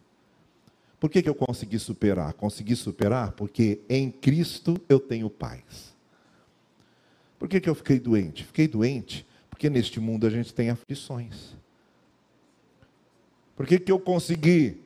Por 1.00 1.10
que, 1.10 1.22
que 1.22 1.30
eu 1.30 1.36
consegui 1.36 1.80
superar? 1.80 2.34
Consegui 2.34 2.76
superar 2.76 3.32
porque 3.32 3.80
em 3.88 4.12
Cristo 4.12 4.80
eu 4.90 5.00
tenho 5.00 5.30
paz. 5.30 5.96
Por 7.38 7.48
que, 7.48 7.60
que 7.60 7.70
eu 7.70 7.76
fiquei 7.76 8.00
doente? 8.00 8.44
Fiquei 8.44 8.68
doente 8.68 9.26
porque 9.50 9.70
neste 9.70 10.00
mundo 10.00 10.28
a 10.28 10.30
gente 10.30 10.54
tem 10.54 10.70
aflições. 10.70 11.56
Por 13.56 13.66
que, 13.66 13.80
que 13.80 13.92
eu 13.92 14.00
consegui 14.00 14.82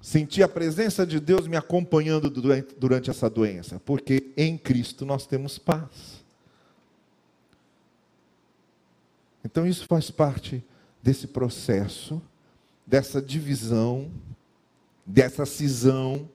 sentir 0.00 0.42
a 0.42 0.48
presença 0.48 1.06
de 1.06 1.20
Deus 1.20 1.46
me 1.46 1.56
acompanhando 1.56 2.30
durante, 2.30 2.74
durante 2.76 3.10
essa 3.10 3.28
doença? 3.28 3.78
Porque 3.80 4.30
em 4.36 4.56
Cristo 4.56 5.04
nós 5.04 5.26
temos 5.26 5.58
paz. 5.58 6.24
Então 9.44 9.66
isso 9.66 9.86
faz 9.86 10.10
parte 10.10 10.62
desse 11.02 11.26
processo, 11.26 12.20
dessa 12.86 13.20
divisão 13.20 14.10
dessa 15.10 15.44
cisão 15.44 16.28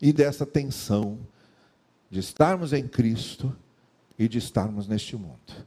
e 0.00 0.12
dessa 0.12 0.46
tensão 0.46 1.18
de 2.10 2.20
estarmos 2.20 2.72
em 2.72 2.86
Cristo 2.86 3.54
e 4.18 4.28
de 4.28 4.38
estarmos 4.38 4.86
neste 4.86 5.16
mundo. 5.16 5.66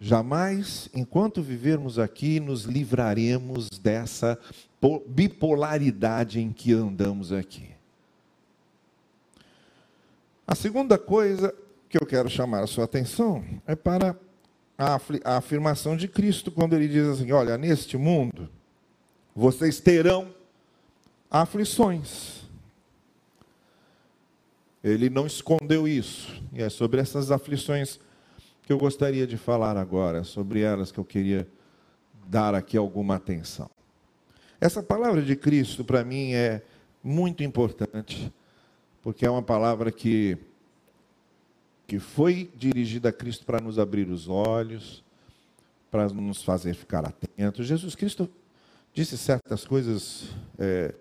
Jamais, 0.00 0.88
enquanto 0.94 1.42
vivermos 1.42 1.98
aqui, 1.98 2.40
nos 2.40 2.64
livraremos 2.64 3.68
dessa 3.68 4.38
bipolaridade 5.06 6.40
em 6.40 6.52
que 6.52 6.72
andamos 6.72 7.32
aqui. 7.32 7.70
A 10.46 10.54
segunda 10.54 10.96
coisa 10.96 11.54
que 11.88 11.98
eu 11.98 12.06
quero 12.06 12.30
chamar 12.30 12.62
a 12.62 12.66
sua 12.66 12.84
atenção 12.84 13.44
é 13.66 13.76
para 13.76 14.16
a 14.78 15.36
afirmação 15.36 15.96
de 15.96 16.08
Cristo, 16.08 16.50
quando 16.50 16.74
ele 16.74 16.88
diz 16.88 17.06
assim: 17.06 17.30
Olha, 17.30 17.58
neste 17.58 17.98
mundo 17.98 18.48
vocês 19.34 19.80
terão 19.80 20.34
aflições. 21.30 22.39
Ele 24.82 25.10
não 25.10 25.26
escondeu 25.26 25.86
isso, 25.86 26.42
e 26.52 26.62
é 26.62 26.68
sobre 26.68 27.00
essas 27.00 27.30
aflições 27.30 28.00
que 28.62 28.72
eu 28.72 28.78
gostaria 28.78 29.26
de 29.26 29.36
falar 29.36 29.76
agora, 29.76 30.24
sobre 30.24 30.60
elas 30.60 30.90
que 30.90 30.98
eu 30.98 31.04
queria 31.04 31.46
dar 32.26 32.54
aqui 32.54 32.76
alguma 32.76 33.16
atenção. 33.16 33.68
Essa 34.60 34.82
palavra 34.82 35.22
de 35.22 35.34
Cristo, 35.36 35.84
para 35.84 36.04
mim, 36.04 36.32
é 36.32 36.62
muito 37.02 37.42
importante, 37.42 38.32
porque 39.02 39.26
é 39.26 39.30
uma 39.30 39.42
palavra 39.42 39.90
que, 39.90 40.38
que 41.86 41.98
foi 41.98 42.50
dirigida 42.54 43.08
a 43.08 43.12
Cristo 43.12 43.44
para 43.44 43.60
nos 43.60 43.78
abrir 43.78 44.08
os 44.08 44.28
olhos, 44.28 45.02
para 45.90 46.08
nos 46.08 46.42
fazer 46.42 46.74
ficar 46.74 47.04
atentos. 47.04 47.66
Jesus 47.66 47.94
Cristo 47.94 48.30
disse 48.94 49.18
certas 49.18 49.64
coisas 49.64 50.28
é, 50.58 50.94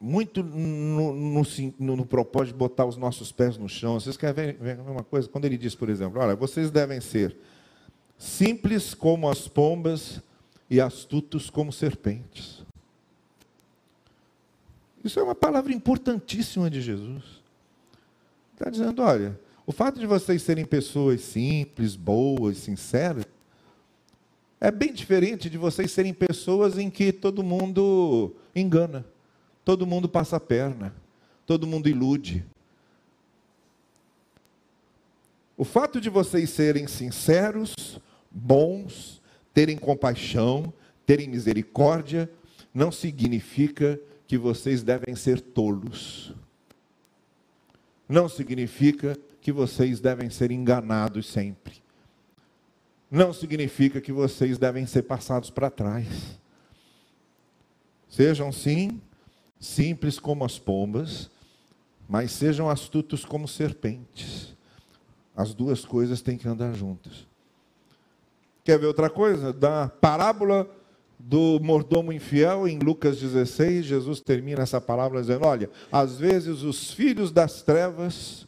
muito 0.00 0.42
no, 0.42 1.12
no, 1.12 1.42
no, 1.78 1.96
no, 1.96 2.06
propósito 2.06 2.52
de 2.52 2.58
botar 2.58 2.86
os 2.86 2.96
nossos 2.96 3.32
pés 3.32 3.58
no 3.58 3.68
chão. 3.68 3.98
Vocês 3.98 4.16
querem 4.16 4.52
ver 4.52 4.78
uma 4.80 5.02
coisa? 5.02 5.28
Quando 5.28 5.44
ele 5.44 5.58
diz, 5.58 5.74
por 5.74 5.88
exemplo, 5.88 6.20
olha, 6.20 6.36
vocês 6.36 6.70
devem 6.70 7.00
ser 7.00 7.36
simples 8.16 8.94
como 8.94 9.28
as 9.28 9.48
pombas 9.48 10.20
e 10.70 10.80
astutos 10.80 11.50
como 11.50 11.72
serpentes. 11.72 12.62
Isso 15.02 15.18
é 15.18 15.22
uma 15.22 15.34
palavra 15.34 15.72
importantíssima 15.72 16.68
de 16.70 16.80
Jesus. 16.80 17.24
Está 18.52 18.70
dizendo, 18.70 19.02
olha, 19.02 19.38
o 19.66 19.72
fato 19.72 19.98
de 19.98 20.06
vocês 20.06 20.42
serem 20.42 20.64
pessoas 20.64 21.20
simples, 21.20 21.96
boas, 21.96 22.58
sinceras, 22.58 23.24
é 24.60 24.70
bem 24.70 24.92
diferente 24.92 25.48
de 25.48 25.56
vocês 25.56 25.90
serem 25.90 26.12
pessoas 26.12 26.78
em 26.78 26.90
que 26.90 27.12
todo 27.12 27.44
mundo 27.44 28.34
engana. 28.54 29.04
Todo 29.68 29.86
mundo 29.86 30.08
passa 30.08 30.36
a 30.36 30.40
perna, 30.40 30.94
todo 31.44 31.66
mundo 31.66 31.90
ilude. 31.90 32.42
O 35.58 35.62
fato 35.62 36.00
de 36.00 36.08
vocês 36.08 36.48
serem 36.48 36.86
sinceros, 36.86 38.00
bons, 38.30 39.20
terem 39.52 39.76
compaixão, 39.76 40.72
terem 41.04 41.28
misericórdia, 41.28 42.30
não 42.72 42.90
significa 42.90 44.00
que 44.26 44.38
vocês 44.38 44.82
devem 44.82 45.14
ser 45.14 45.38
tolos. 45.38 46.32
Não 48.08 48.26
significa 48.26 49.18
que 49.38 49.52
vocês 49.52 50.00
devem 50.00 50.30
ser 50.30 50.50
enganados 50.50 51.26
sempre. 51.26 51.74
Não 53.10 53.34
significa 53.34 54.00
que 54.00 54.12
vocês 54.12 54.56
devem 54.56 54.86
ser 54.86 55.02
passados 55.02 55.50
para 55.50 55.68
trás. 55.68 56.40
Sejam 58.08 58.50
sim 58.50 58.98
simples 59.58 60.18
como 60.18 60.44
as 60.44 60.58
pombas, 60.58 61.30
mas 62.08 62.32
sejam 62.32 62.70
astutos 62.70 63.24
como 63.24 63.46
serpentes. 63.46 64.56
As 65.36 65.54
duas 65.54 65.84
coisas 65.84 66.20
têm 66.20 66.36
que 66.36 66.48
andar 66.48 66.74
juntas. 66.74 67.26
Quer 68.64 68.78
ver 68.78 68.86
outra 68.86 69.08
coisa? 69.08 69.52
Da 69.52 69.88
parábola 69.88 70.68
do 71.18 71.58
mordomo 71.60 72.12
infiel, 72.12 72.68
em 72.68 72.78
Lucas 72.78 73.18
16, 73.18 73.84
Jesus 73.84 74.20
termina 74.20 74.62
essa 74.62 74.80
palavra 74.80 75.20
dizendo: 75.20 75.46
Olha, 75.46 75.70
às 75.90 76.16
vezes 76.18 76.62
os 76.62 76.92
filhos 76.92 77.32
das 77.32 77.62
trevas 77.62 78.46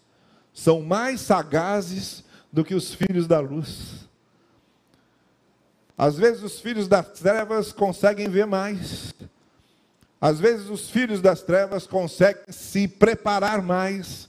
são 0.53 0.83
mais 0.83 1.20
sagazes 1.20 2.25
do 2.53 2.64
que 2.64 2.75
os 2.75 2.94
filhos 2.94 3.27
da 3.27 3.40
luz. 3.40 4.09
Às 5.96 6.16
vezes 6.16 6.42
os 6.42 6.61
filhos 6.61 6.88
das 6.88 7.09
trevas 7.11 7.73
conseguem 7.73 8.29
ver 8.29 8.46
mais. 8.46 9.12
Às 10.20 10.38
vezes 10.38 10.68
os 10.68 10.90
filhos 10.90 11.22
das 11.22 11.42
trevas 11.42 11.87
conseguem 11.87 12.42
se 12.50 12.87
preparar 12.87 13.62
mais. 13.62 14.28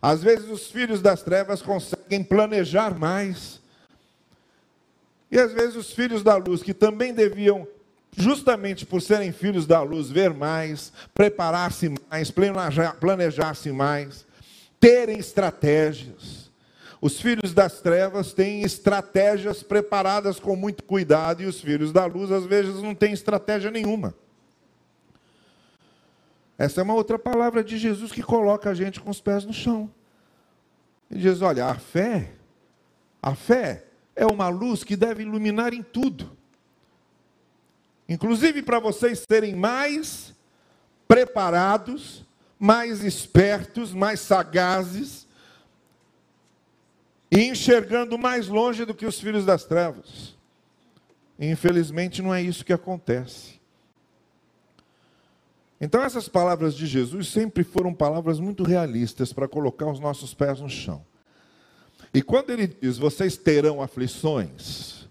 Às 0.00 0.22
vezes 0.22 0.48
os 0.48 0.70
filhos 0.70 1.02
das 1.02 1.22
trevas 1.22 1.60
conseguem 1.60 2.24
planejar 2.24 2.98
mais. 2.98 3.60
E 5.30 5.38
às 5.38 5.52
vezes 5.52 5.76
os 5.76 5.92
filhos 5.92 6.22
da 6.22 6.36
luz, 6.36 6.62
que 6.62 6.72
também 6.72 7.12
deviam, 7.12 7.66
justamente 8.16 8.86
por 8.86 9.02
serem 9.02 9.32
filhos 9.32 9.66
da 9.66 9.82
luz, 9.82 10.08
ver 10.08 10.32
mais, 10.32 10.92
preparar-se 11.12 11.92
mais, 12.08 12.32
planejar-se 12.98 13.72
mais, 13.72 14.24
terem 14.80 15.18
estratégias. 15.18 16.50
Os 16.98 17.20
filhos 17.20 17.52
das 17.52 17.80
trevas 17.80 18.32
têm 18.32 18.62
estratégias 18.62 19.62
preparadas 19.62 20.40
com 20.40 20.56
muito 20.56 20.82
cuidado, 20.84 21.42
e 21.42 21.46
os 21.46 21.60
filhos 21.60 21.92
da 21.92 22.06
luz, 22.06 22.30
às 22.30 22.46
vezes, 22.46 22.82
não 22.82 22.94
têm 22.94 23.12
estratégia 23.12 23.70
nenhuma. 23.70 24.14
Essa 26.58 26.80
é 26.80 26.84
uma 26.84 26.94
outra 26.94 27.18
palavra 27.18 27.62
de 27.62 27.76
Jesus 27.76 28.12
que 28.12 28.22
coloca 28.22 28.70
a 28.70 28.74
gente 28.74 29.00
com 29.00 29.10
os 29.10 29.20
pés 29.20 29.44
no 29.44 29.52
chão. 29.52 29.90
Ele 31.10 31.20
diz: 31.20 31.42
olha, 31.42 31.66
a 31.66 31.74
fé, 31.74 32.32
a 33.22 33.34
fé 33.34 33.84
é 34.14 34.24
uma 34.26 34.48
luz 34.48 34.82
que 34.82 34.96
deve 34.96 35.22
iluminar 35.22 35.74
em 35.74 35.82
tudo. 35.82 36.36
Inclusive 38.08 38.62
para 38.62 38.78
vocês 38.78 39.24
serem 39.28 39.54
mais 39.54 40.34
preparados, 41.06 42.24
mais 42.58 43.04
espertos, 43.04 43.92
mais 43.92 44.20
sagazes, 44.20 45.26
e 47.30 47.44
enxergando 47.44 48.16
mais 48.16 48.46
longe 48.46 48.84
do 48.84 48.94
que 48.94 49.04
os 49.04 49.20
filhos 49.20 49.44
das 49.44 49.64
trevas. 49.64 50.34
infelizmente 51.38 52.22
não 52.22 52.34
é 52.34 52.40
isso 52.40 52.64
que 52.64 52.72
acontece. 52.72 53.55
Então, 55.80 56.02
essas 56.02 56.28
palavras 56.28 56.74
de 56.74 56.86
Jesus 56.86 57.28
sempre 57.28 57.62
foram 57.62 57.92
palavras 57.92 58.40
muito 58.40 58.62
realistas 58.62 59.32
para 59.32 59.46
colocar 59.46 59.90
os 59.90 60.00
nossos 60.00 60.32
pés 60.32 60.60
no 60.60 60.70
chão. 60.70 61.04
E 62.14 62.22
quando 62.22 62.50
ele 62.50 62.66
diz, 62.66 62.96
vocês 62.96 63.36
terão 63.36 63.82
aflições, 63.82 65.06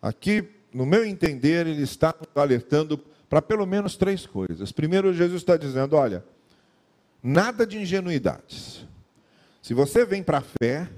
aqui, 0.00 0.48
no 0.72 0.86
meu 0.86 1.04
entender, 1.04 1.66
ele 1.66 1.82
está 1.82 2.14
alertando 2.34 2.96
para 3.28 3.42
pelo 3.42 3.66
menos 3.66 3.96
três 3.96 4.24
coisas. 4.24 4.70
Primeiro, 4.70 5.12
Jesus 5.12 5.42
está 5.42 5.56
dizendo: 5.56 5.96
olha, 5.96 6.24
nada 7.22 7.66
de 7.66 7.78
ingenuidades. 7.78 8.86
Se 9.60 9.74
você 9.74 10.04
vem 10.04 10.22
para 10.22 10.38
a 10.38 10.44
fé, 10.62 10.88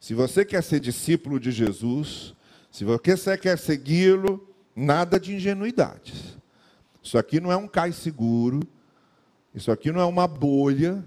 se 0.00 0.12
você 0.12 0.44
quer 0.44 0.62
ser 0.62 0.80
discípulo 0.80 1.38
de 1.38 1.52
Jesus, 1.52 2.34
se 2.70 2.84
você 2.84 3.38
quer 3.38 3.56
segui-lo, 3.56 4.52
nada 4.74 5.20
de 5.20 5.34
ingenuidades. 5.34 6.36
Isso 7.06 7.16
aqui 7.16 7.38
não 7.38 7.52
é 7.52 7.56
um 7.56 7.68
cais 7.68 7.94
seguro. 7.94 8.66
Isso 9.54 9.70
aqui 9.70 9.92
não 9.92 10.00
é 10.00 10.04
uma 10.04 10.26
bolha. 10.26 11.04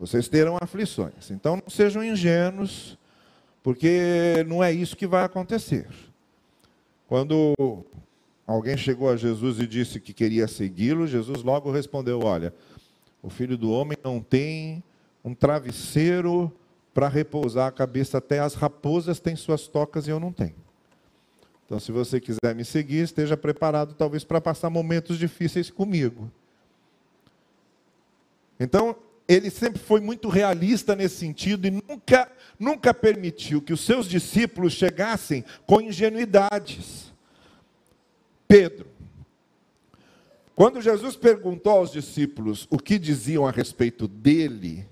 Vocês 0.00 0.28
terão 0.28 0.56
aflições. 0.58 1.30
Então 1.30 1.56
não 1.56 1.68
sejam 1.68 2.02
ingênuos, 2.02 2.96
porque 3.62 4.46
não 4.46 4.64
é 4.64 4.72
isso 4.72 4.96
que 4.96 5.06
vai 5.06 5.24
acontecer. 5.24 5.86
Quando 7.06 7.52
alguém 8.46 8.78
chegou 8.78 9.10
a 9.10 9.16
Jesus 9.16 9.60
e 9.60 9.66
disse 9.66 10.00
que 10.00 10.14
queria 10.14 10.48
segui-lo, 10.48 11.06
Jesus 11.06 11.42
logo 11.42 11.70
respondeu: 11.70 12.20
Olha, 12.24 12.54
o 13.22 13.28
filho 13.28 13.58
do 13.58 13.70
homem 13.70 13.98
não 14.02 14.22
tem 14.22 14.82
um 15.22 15.34
travesseiro 15.34 16.50
para 16.94 17.08
repousar 17.08 17.66
a 17.66 17.72
cabeça, 17.72 18.16
até 18.16 18.38
as 18.40 18.54
raposas 18.54 19.20
têm 19.20 19.36
suas 19.36 19.68
tocas 19.68 20.06
e 20.06 20.10
eu 20.10 20.18
não 20.18 20.32
tenho. 20.32 20.67
Então, 21.68 21.78
se 21.78 21.92
você 21.92 22.18
quiser 22.18 22.54
me 22.54 22.64
seguir, 22.64 23.04
esteja 23.04 23.36
preparado 23.36 23.92
talvez 23.92 24.24
para 24.24 24.40
passar 24.40 24.70
momentos 24.70 25.18
difíceis 25.18 25.68
comigo. 25.68 26.32
Então, 28.58 28.96
ele 29.28 29.50
sempre 29.50 29.78
foi 29.78 30.00
muito 30.00 30.30
realista 30.30 30.96
nesse 30.96 31.16
sentido 31.16 31.66
e 31.66 31.70
nunca, 31.70 32.32
nunca 32.58 32.94
permitiu 32.94 33.60
que 33.60 33.74
os 33.74 33.82
seus 33.82 34.08
discípulos 34.08 34.72
chegassem 34.72 35.44
com 35.66 35.78
ingenuidades. 35.78 37.12
Pedro, 38.48 38.86
quando 40.56 40.80
Jesus 40.80 41.16
perguntou 41.16 41.72
aos 41.72 41.92
discípulos 41.92 42.66
o 42.70 42.78
que 42.78 42.98
diziam 42.98 43.46
a 43.46 43.50
respeito 43.50 44.08
dele, 44.08 44.88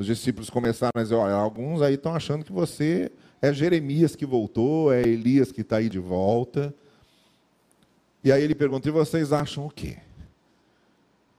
os 0.00 0.06
discípulos 0.06 0.48
começaram 0.48 0.92
a 0.94 1.02
dizer: 1.02 1.14
olha, 1.14 1.34
alguns 1.34 1.82
aí 1.82 1.92
estão 1.94 2.14
achando 2.14 2.42
que 2.42 2.52
você 2.52 3.12
é 3.42 3.52
Jeremias 3.52 4.16
que 4.16 4.24
voltou, 4.24 4.90
é 4.90 5.02
Elias 5.02 5.52
que 5.52 5.60
está 5.60 5.76
aí 5.76 5.90
de 5.90 5.98
volta. 5.98 6.74
E 8.24 8.32
aí 8.32 8.42
ele 8.42 8.54
pergunta: 8.54 8.88
e 8.88 8.90
vocês 8.90 9.30
acham 9.30 9.66
o 9.66 9.70
quê? 9.70 9.98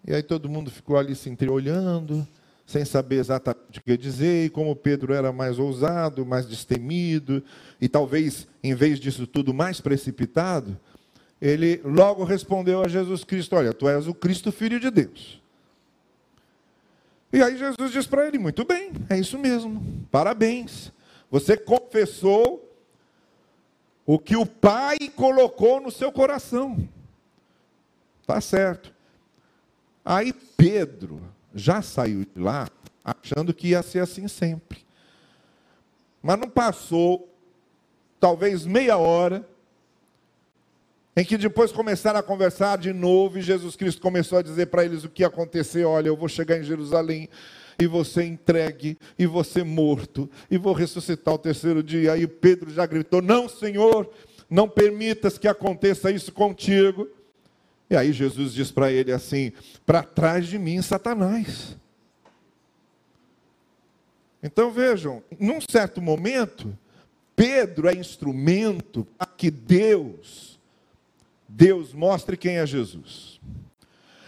E 0.07 0.13
aí 0.13 0.21
todo 0.21 0.47
mundo 0.47 0.69
ficou 0.69 0.95
ali 0.95 1.15
se 1.15 1.27
entreolhando, 1.27 2.27
sem 2.63 2.85
saber 2.85 3.15
exatamente 3.15 3.79
o 3.79 3.83
que 3.83 3.97
dizer, 3.97 4.45
e 4.45 4.49
como 4.51 4.75
Pedro 4.75 5.11
era 5.11 5.31
mais 5.31 5.57
ousado, 5.57 6.23
mais 6.23 6.45
destemido, 6.45 7.43
e 7.81 7.89
talvez, 7.89 8.47
em 8.63 8.75
vez 8.75 8.99
disso 8.99 9.25
tudo, 9.25 9.55
mais 9.55 9.81
precipitado, 9.81 10.79
ele 11.41 11.81
logo 11.83 12.23
respondeu 12.23 12.83
a 12.83 12.87
Jesus 12.87 13.23
Cristo: 13.23 13.55
Olha, 13.55 13.73
tu 13.73 13.89
és 13.89 14.07
o 14.07 14.13
Cristo, 14.13 14.51
filho 14.51 14.79
de 14.79 14.91
Deus. 14.91 15.40
E 17.33 17.41
aí 17.41 17.57
Jesus 17.57 17.91
diz 17.91 18.05
para 18.05 18.27
ele: 18.27 18.37
Muito 18.37 18.65
bem, 18.65 18.91
é 19.09 19.17
isso 19.17 19.37
mesmo, 19.37 20.05
parabéns. 20.11 20.91
Você 21.29 21.55
confessou 21.55 22.69
o 24.05 24.19
que 24.19 24.35
o 24.35 24.45
Pai 24.45 24.97
colocou 25.15 25.79
no 25.79 25.91
seu 25.91 26.11
coração. 26.11 26.77
Tá 28.27 28.41
certo. 28.41 28.93
Aí 30.03 30.33
Pedro 30.33 31.21
já 31.53 31.81
saiu 31.81 32.25
de 32.25 32.41
lá 32.41 32.67
achando 33.03 33.53
que 33.53 33.69
ia 33.69 33.81
ser 33.81 33.99
assim 33.99 34.27
sempre. 34.27 34.85
Mas 36.21 36.39
não 36.39 36.49
passou 36.49 37.29
talvez 38.19 38.65
meia 38.65 38.97
hora 38.97 39.47
em 41.21 41.23
que 41.23 41.37
depois 41.37 41.71
começaram 41.71 42.19
a 42.19 42.23
conversar 42.23 42.79
de 42.79 42.91
novo 42.91 43.37
e 43.37 43.43
Jesus 43.43 43.75
Cristo 43.75 44.01
começou 44.01 44.39
a 44.39 44.41
dizer 44.41 44.65
para 44.65 44.83
eles 44.83 45.03
o 45.03 45.09
que 45.09 45.21
ia 45.21 45.27
acontecer. 45.27 45.85
Olha, 45.85 46.07
eu 46.07 46.17
vou 46.17 46.27
chegar 46.27 46.57
em 46.57 46.63
Jerusalém 46.63 47.29
e 47.79 48.03
ser 48.03 48.23
entregue 48.23 48.97
e 49.19 49.43
ser 49.43 49.63
morto 49.63 50.27
e 50.49 50.57
vou 50.57 50.73
ressuscitar 50.73 51.35
o 51.35 51.37
terceiro 51.37 51.83
dia. 51.83 52.13
Aí 52.13 52.25
Pedro 52.25 52.71
já 52.73 52.87
gritou: 52.87 53.21
Não, 53.21 53.47
Senhor, 53.47 54.11
não 54.49 54.67
permitas 54.67 55.37
que 55.37 55.47
aconteça 55.47 56.09
isso 56.09 56.31
contigo. 56.31 57.07
E 57.87 57.95
aí 57.95 58.11
Jesus 58.11 58.51
diz 58.51 58.71
para 58.71 58.91
ele 58.91 59.11
assim: 59.11 59.51
Para 59.85 60.01
trás 60.01 60.47
de 60.47 60.57
mim, 60.57 60.81
Satanás. 60.81 61.77
Então 64.41 64.71
vejam, 64.71 65.21
num 65.39 65.61
certo 65.61 66.01
momento, 66.01 66.75
Pedro 67.35 67.87
é 67.87 67.93
instrumento 67.93 69.05
para 69.15 69.27
que 69.27 69.51
Deus 69.51 70.51
Deus 71.53 71.93
mostre 71.93 72.37
quem 72.37 72.57
é 72.57 72.65
Jesus. 72.65 73.39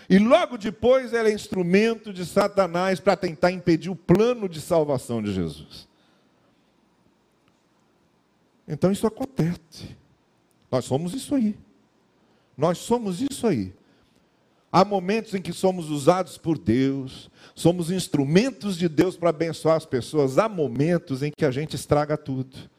E 0.09 0.19
logo 0.19 0.57
depois 0.57 1.13
ela 1.13 1.29
é 1.29 1.33
instrumento 1.33 2.11
de 2.11 2.25
Satanás 2.25 2.99
para 2.99 3.15
tentar 3.15 3.51
impedir 3.51 3.89
o 3.89 3.95
plano 3.95 4.49
de 4.49 4.59
salvação 4.59 5.23
de 5.23 5.33
Jesus. 5.33 5.87
Então 8.67 8.91
isso 8.91 9.07
acontece. 9.07 9.95
Nós 10.69 10.85
somos 10.85 11.13
isso 11.13 11.33
aí. 11.33 11.57
Nós 12.57 12.77
somos 12.77 13.21
isso 13.21 13.47
aí. 13.47 13.73
Há 14.71 14.83
momentos 14.83 15.33
em 15.33 15.41
que 15.41 15.53
somos 15.53 15.89
usados 15.89 16.37
por 16.37 16.57
Deus, 16.57 17.29
somos 17.55 17.89
instrumentos 17.91 18.75
de 18.75 18.89
Deus 18.89 19.15
para 19.15 19.29
abençoar 19.29 19.77
as 19.77 19.85
pessoas. 19.85 20.37
Há 20.37 20.49
momentos 20.49 21.23
em 21.23 21.31
que 21.31 21.45
a 21.45 21.51
gente 21.51 21.75
estraga 21.75 22.17
tudo. 22.17 22.72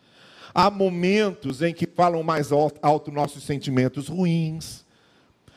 Há 0.55 0.71
momentos 0.71 1.61
em 1.63 1.75
que 1.75 1.87
falam 1.87 2.23
mais 2.23 2.51
alto 2.53 3.11
nossos 3.11 3.43
sentimentos 3.43 4.07
ruins. 4.07 4.85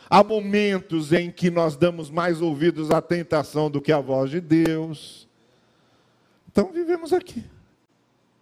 Há 0.10 0.24
momentos 0.24 1.14
em 1.14 1.30
que 1.30 1.52
nós 1.52 1.76
damos 1.76 2.10
mais 2.10 2.42
ouvidos 2.42 2.90
à 2.90 3.02
tentação 3.02 3.70
do 3.70 3.80
que 3.80 3.92
à 3.92 4.00
voz 4.00 4.32
de 4.32 4.42
Deus. 4.42 5.28
Então 6.50 6.72
vivemos 6.72 7.14
aqui. 7.14 7.44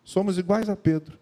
Somos 0.03 0.37
iguais 0.37 0.69
a 0.69 0.75
Pedro. 0.75 1.19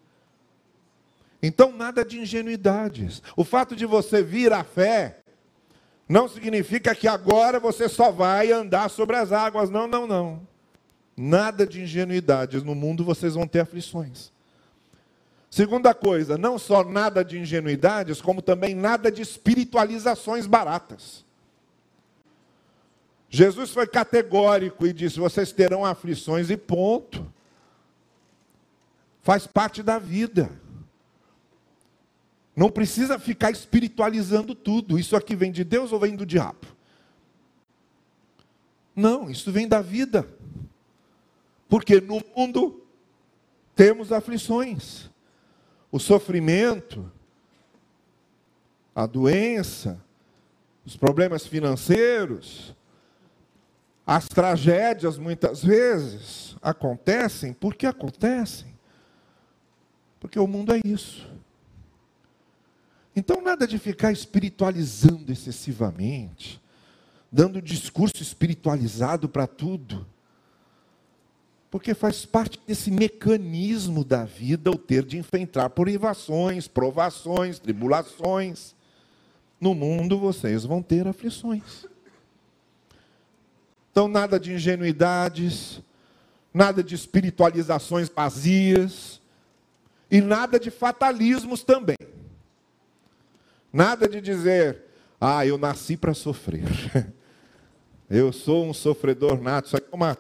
Então 1.42 1.72
nada 1.72 2.06
de 2.06 2.20
ingenuidades. 2.20 3.24
O 3.36 3.44
fato 3.44 3.76
de 3.76 3.86
você 3.86 4.22
vir 4.22 4.54
à 4.54 4.64
fé 4.64 5.20
não 6.08 6.28
significa 6.28 6.94
que 6.94 7.08
agora 7.08 7.60
você 7.60 7.90
só 7.90 8.12
vai 8.12 8.52
andar 8.52 8.90
sobre 8.90 9.16
as 9.16 9.32
águas. 9.32 9.70
Não, 9.70 9.88
não, 9.88 10.06
não. 10.06 10.48
Nada 11.18 11.66
de 11.66 11.82
ingenuidades. 11.82 12.62
No 12.62 12.76
mundo 12.76 13.04
vocês 13.04 13.34
vão 13.34 13.48
ter 13.48 13.62
aflições. 13.62 14.32
Segunda 15.54 15.94
coisa, 15.94 16.36
não 16.36 16.58
só 16.58 16.84
nada 16.84 17.24
de 17.24 17.38
ingenuidades, 17.38 18.20
como 18.20 18.42
também 18.42 18.74
nada 18.74 19.12
de 19.12 19.22
espiritualizações 19.22 20.48
baratas. 20.48 21.24
Jesus 23.30 23.70
foi 23.70 23.86
categórico 23.86 24.88
e 24.88 24.92
disse: 24.92 25.20
vocês 25.20 25.52
terão 25.52 25.86
aflições 25.86 26.50
e 26.50 26.58
ponto. 26.58 27.32
Faz 29.22 29.46
parte 29.46 29.84
da 29.84 30.00
vida. 30.00 30.50
Não 32.56 32.72
precisa 32.72 33.20
ficar 33.20 33.52
espiritualizando 33.52 34.56
tudo. 34.56 34.98
Isso 34.98 35.16
aqui 35.16 35.36
vem 35.36 35.52
de 35.52 35.64
Deus 35.64 35.92
ou 35.92 36.00
vem 36.00 36.16
do 36.16 36.26
diabo? 36.26 36.66
Não, 38.96 39.30
isso 39.30 39.52
vem 39.52 39.68
da 39.68 39.84
vida. 39.84 40.28
Porque 41.70 42.02
no 42.02 42.24
mundo 42.36 42.84
temos 43.76 44.12
aflições 44.12 45.13
o 45.94 46.00
sofrimento, 46.00 47.08
a 48.96 49.06
doença, 49.06 50.04
os 50.84 50.98
problemas 50.98 51.46
financeiros, 51.46 52.76
as 54.04 54.28
tragédias 54.28 55.20
muitas 55.20 55.64
vezes 55.64 56.58
acontecem 56.64 57.54
porque 57.54 57.86
acontecem. 57.86 58.74
Porque 60.20 60.40
o 60.40 60.48
mundo 60.48 60.74
é 60.74 60.80
isso. 60.84 61.32
Então, 63.16 63.40
nada 63.40 63.68
de 63.68 63.78
ficar 63.78 64.12
espiritualizando 64.12 65.32
excessivamente, 65.32 66.60
dando 67.32 67.62
discurso 67.62 68.20
espiritualizado 68.20 69.30
para 69.30 69.46
tudo 69.46 70.08
porque 71.74 71.96
faz 71.96 72.24
parte 72.24 72.62
desse 72.68 72.92
mecanismo 72.92 74.04
da 74.04 74.26
vida 74.26 74.70
o 74.70 74.78
ter 74.78 75.04
de 75.04 75.18
enfrentar 75.18 75.72
privações, 75.72 76.68
provações, 76.68 77.58
tribulações. 77.58 78.76
No 79.60 79.74
mundo 79.74 80.20
vocês 80.20 80.66
vão 80.66 80.84
ter 80.84 81.08
aflições. 81.08 81.88
Então, 83.90 84.08
nada 84.08 84.40
de 84.40 84.54
ingenuidades, 84.54 85.82
nada 86.54 86.84
de 86.84 86.94
espiritualizações 86.94 88.08
vazias, 88.08 89.20
e 90.12 90.22
nada 90.22 90.60
de 90.60 90.70
fatalismos 90.70 91.64
também. 91.64 91.98
Nada 93.74 94.08
de 94.08 94.22
dizer, 94.22 94.84
ah, 95.20 95.44
eu 95.44 95.58
nasci 95.58 95.98
para 95.98 96.14
sofrer. 96.14 96.68
Eu 98.08 98.32
sou 98.32 98.64
um 98.64 98.74
sofredor 98.76 99.42
nato. 99.42 99.68
Isso 99.68 99.78
aqui 99.78 99.88
é 99.92 99.96
uma 99.96 100.16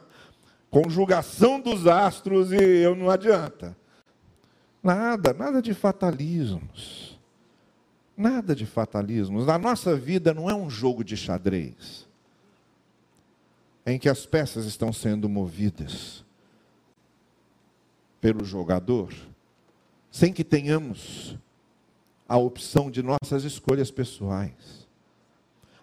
conjugação 0.73 1.61
dos 1.61 1.85
astros 1.85 2.51
e 2.51 2.57
eu 2.57 2.95
não 2.95 3.07
adianta. 3.07 3.77
Nada, 4.81 5.31
nada 5.31 5.61
de 5.61 5.71
fatalismos. 5.71 7.19
Nada 8.17 8.55
de 8.55 8.65
fatalismos. 8.65 9.47
A 9.47 9.59
nossa 9.59 9.95
vida 9.95 10.33
não 10.33 10.49
é 10.49 10.55
um 10.55 10.69
jogo 10.71 11.03
de 11.03 11.15
xadrez 11.15 12.07
em 13.85 13.99
que 13.99 14.09
as 14.09 14.25
peças 14.25 14.65
estão 14.65 14.91
sendo 14.91 15.29
movidas 15.29 16.25
pelo 18.19 18.43
jogador, 18.43 19.13
sem 20.09 20.31
que 20.31 20.43
tenhamos 20.43 21.37
a 22.27 22.37
opção 22.37 22.89
de 22.89 23.03
nossas 23.03 23.43
escolhas 23.43 23.91
pessoais. 23.91 24.82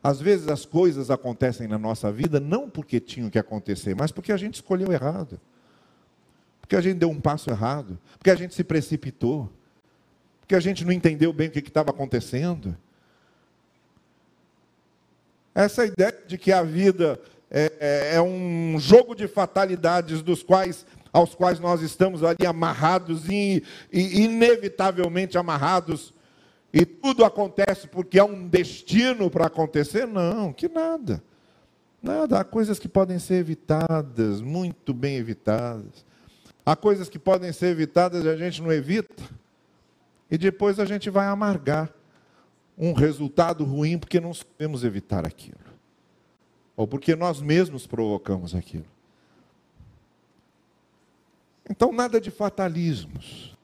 Às 0.03 0.21
vezes 0.21 0.49
as 0.49 0.65
coisas 0.65 1.11
acontecem 1.11 1.69
na 1.69 1.79
nossa 1.79 2.11
vida 2.11 2.41
não 2.41 2.71
porque 2.71 2.99
tinham 2.99 3.29
que 3.29 3.39
acontecer, 3.39 3.95
mas 3.95 4.11
porque 4.11 4.33
a 4.33 4.37
gente 4.37 4.55
escolheu 4.55 4.91
errado. 4.93 5.39
Porque 6.61 6.75
a 6.75 6.81
gente 6.81 6.99
deu 6.99 7.11
um 7.11 7.21
passo 7.21 7.51
errado. 7.51 7.99
Porque 8.17 8.31
a 8.31 8.35
gente 8.35 8.55
se 8.55 8.65
precipitou. 8.65 9.51
Porque 10.41 10.55
a 10.55 10.61
gente 10.61 10.85
não 10.85 10.93
entendeu 10.93 11.33
bem 11.33 11.49
o 11.49 11.51
que 11.51 11.59
estava 11.59 11.91
acontecendo. 11.91 12.77
Essa 15.55 15.85
ideia 15.85 16.17
de 16.27 16.39
que 16.39 16.53
a 16.53 16.63
vida 16.63 17.21
é, 17.51 17.73
é, 17.81 18.15
é 18.15 18.23
um 18.23 18.79
jogo 18.79 19.15
de 19.15 19.27
fatalidades 19.27 20.23
dos 20.23 20.43
quais 20.43 20.87
aos 21.13 21.35
quais 21.35 21.59
nós 21.59 21.83
estamos 21.83 22.23
ali 22.23 22.47
amarrados 22.47 23.29
e, 23.29 23.65
e 23.93 24.23
inevitavelmente 24.23 25.37
amarrados 25.37 26.15
e 26.73 26.85
tudo 26.85 27.25
acontece 27.25 27.89
porque 27.89 28.19
há 28.19 28.25
um 28.25 28.47
destino 28.47 29.29
para 29.29 29.47
acontecer? 29.47 30.07
Não, 30.07 30.53
que 30.53 30.69
nada. 30.69 31.23
Nada. 32.01 32.41
Há 32.41 32.45
coisas 32.45 32.79
que 32.79 32.89
podem 32.89 33.19
ser 33.19 33.35
evitadas, 33.35 34.41
muito 34.41 34.95
bem 34.95 35.17
evitadas. 35.17 36.05
Há 36.65 36.77
coisas 36.77 37.09
que 37.09 37.19
podem 37.19 37.53
ser 37.53 37.67
evitadas 37.67 38.25
e 38.25 38.29
a 38.29 38.37
gente 38.37 38.63
não 38.63 38.73
evita. 38.73 39.23
E 40.31 40.39
depois 40.39 40.79
a 40.79 40.85
gente 40.85 41.11
vai 41.11 41.27
amargar 41.27 41.93
um 42.79 42.93
resultado 42.93 43.65
ruim 43.65 43.99
porque 43.99 44.21
não 44.21 44.33
sabemos 44.33 44.85
evitar 44.85 45.27
aquilo. 45.27 45.59
Ou 46.77 46.87
porque 46.87 47.17
nós 47.17 47.43
mesmos 47.43 47.87
provocamos 47.87 48.55
aquilo. 48.55 48.87
Então, 51.69 51.93
nada 51.93 52.21
de 52.21 52.31
fatalismos, 52.31 53.57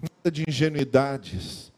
nada 0.00 0.30
de 0.30 0.44
ingenuidades 0.48 1.72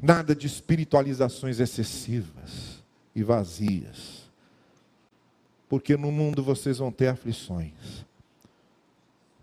Nada 0.00 0.34
de 0.34 0.46
espiritualizações 0.46 1.58
excessivas 1.60 2.82
e 3.14 3.22
vazias. 3.22 4.28
porque 5.68 5.96
no 5.96 6.10
mundo 6.10 6.42
vocês 6.42 6.78
vão 6.78 6.90
ter 6.90 7.08
aflições. 7.08 8.06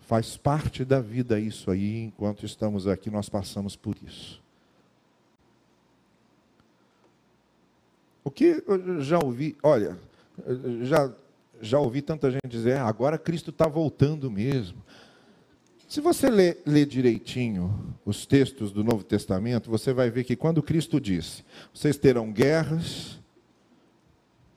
Faz 0.01 0.37
parte 0.37 0.83
da 0.83 0.99
vida 0.99 1.39
isso 1.39 1.69
aí, 1.71 2.03
enquanto 2.03 2.45
estamos 2.45 2.87
aqui, 2.87 3.09
nós 3.09 3.29
passamos 3.29 3.75
por 3.75 3.95
isso. 4.05 4.41
O 8.23 8.31
que 8.31 8.63
eu 8.65 9.01
já 9.01 9.19
ouvi, 9.19 9.55
olha, 9.61 9.97
já, 10.81 11.11
já 11.61 11.79
ouvi 11.79 12.01
tanta 12.01 12.31
gente 12.31 12.47
dizer, 12.47 12.77
ah, 12.77 12.87
agora 12.87 13.17
Cristo 13.17 13.51
está 13.51 13.67
voltando 13.67 14.29
mesmo. 14.29 14.83
Se 15.95 16.01
você 16.01 16.29
ler, 16.29 16.85
direitinho 16.85 17.95
os 18.03 18.25
textos 18.25 18.73
do 18.73 18.83
Novo 18.83 19.01
Testamento, 19.01 19.71
você 19.71 19.93
vai 19.93 20.09
ver 20.09 20.25
que 20.25 20.35
quando 20.35 20.61
Cristo 20.61 20.99
disse: 20.99 21.41
vocês 21.73 21.95
terão 21.95 22.33
guerras, 22.33 23.17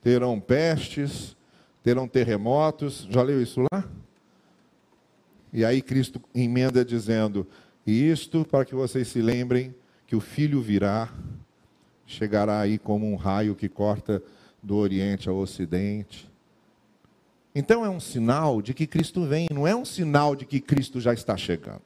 terão 0.01 0.37
pestes, 0.37 1.37
terão 1.81 2.09
terremotos, 2.09 3.07
já 3.09 3.21
leu 3.21 3.41
isso 3.41 3.65
lá? 3.71 3.89
E 5.53 5.63
aí 5.63 5.81
Cristo 5.81 6.21
emenda 6.35 6.83
dizendo: 6.83 7.47
e 7.87 8.11
isto 8.11 8.43
para 8.43 8.65
que 8.65 8.75
vocês 8.75 9.07
se 9.07 9.21
lembrem 9.21 9.73
que 10.07 10.17
o 10.17 10.19
filho 10.19 10.61
virá, 10.61 11.09
chegará 12.05 12.59
aí 12.59 12.77
como 12.77 13.09
um 13.09 13.15
raio 13.15 13.55
que 13.55 13.69
corta 13.69 14.21
do 14.61 14.75
Oriente 14.75 15.29
ao 15.29 15.37
Ocidente. 15.37 16.28
Então 17.53 17.83
é 17.83 17.89
um 17.89 17.99
sinal 17.99 18.61
de 18.61 18.73
que 18.73 18.85
Cristo 18.85 19.25
vem, 19.25 19.47
não 19.51 19.67
é 19.67 19.75
um 19.75 19.83
sinal 19.83 20.35
de 20.35 20.45
que 20.45 20.59
Cristo 20.59 21.01
já 21.01 21.13
está 21.13 21.35
chegando. 21.35 21.81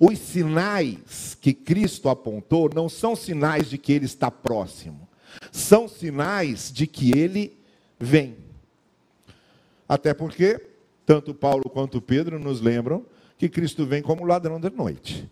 Os 0.00 0.18
sinais 0.18 1.36
que 1.40 1.52
Cristo 1.52 2.08
apontou 2.08 2.70
não 2.74 2.88
são 2.88 3.14
sinais 3.14 3.68
de 3.68 3.76
que 3.76 3.92
ele 3.92 4.06
está 4.06 4.30
próximo, 4.30 5.06
são 5.52 5.86
sinais 5.86 6.72
de 6.72 6.86
que 6.86 7.16
ele 7.16 7.56
vem. 8.00 8.36
Até 9.86 10.14
porque, 10.14 10.58
tanto 11.04 11.34
Paulo 11.34 11.64
quanto 11.64 12.00
Pedro 12.00 12.38
nos 12.38 12.62
lembram 12.62 13.04
que 13.36 13.48
Cristo 13.48 13.84
vem 13.84 14.02
como 14.02 14.24
ladrão 14.24 14.58
da 14.58 14.70
noite. 14.70 15.30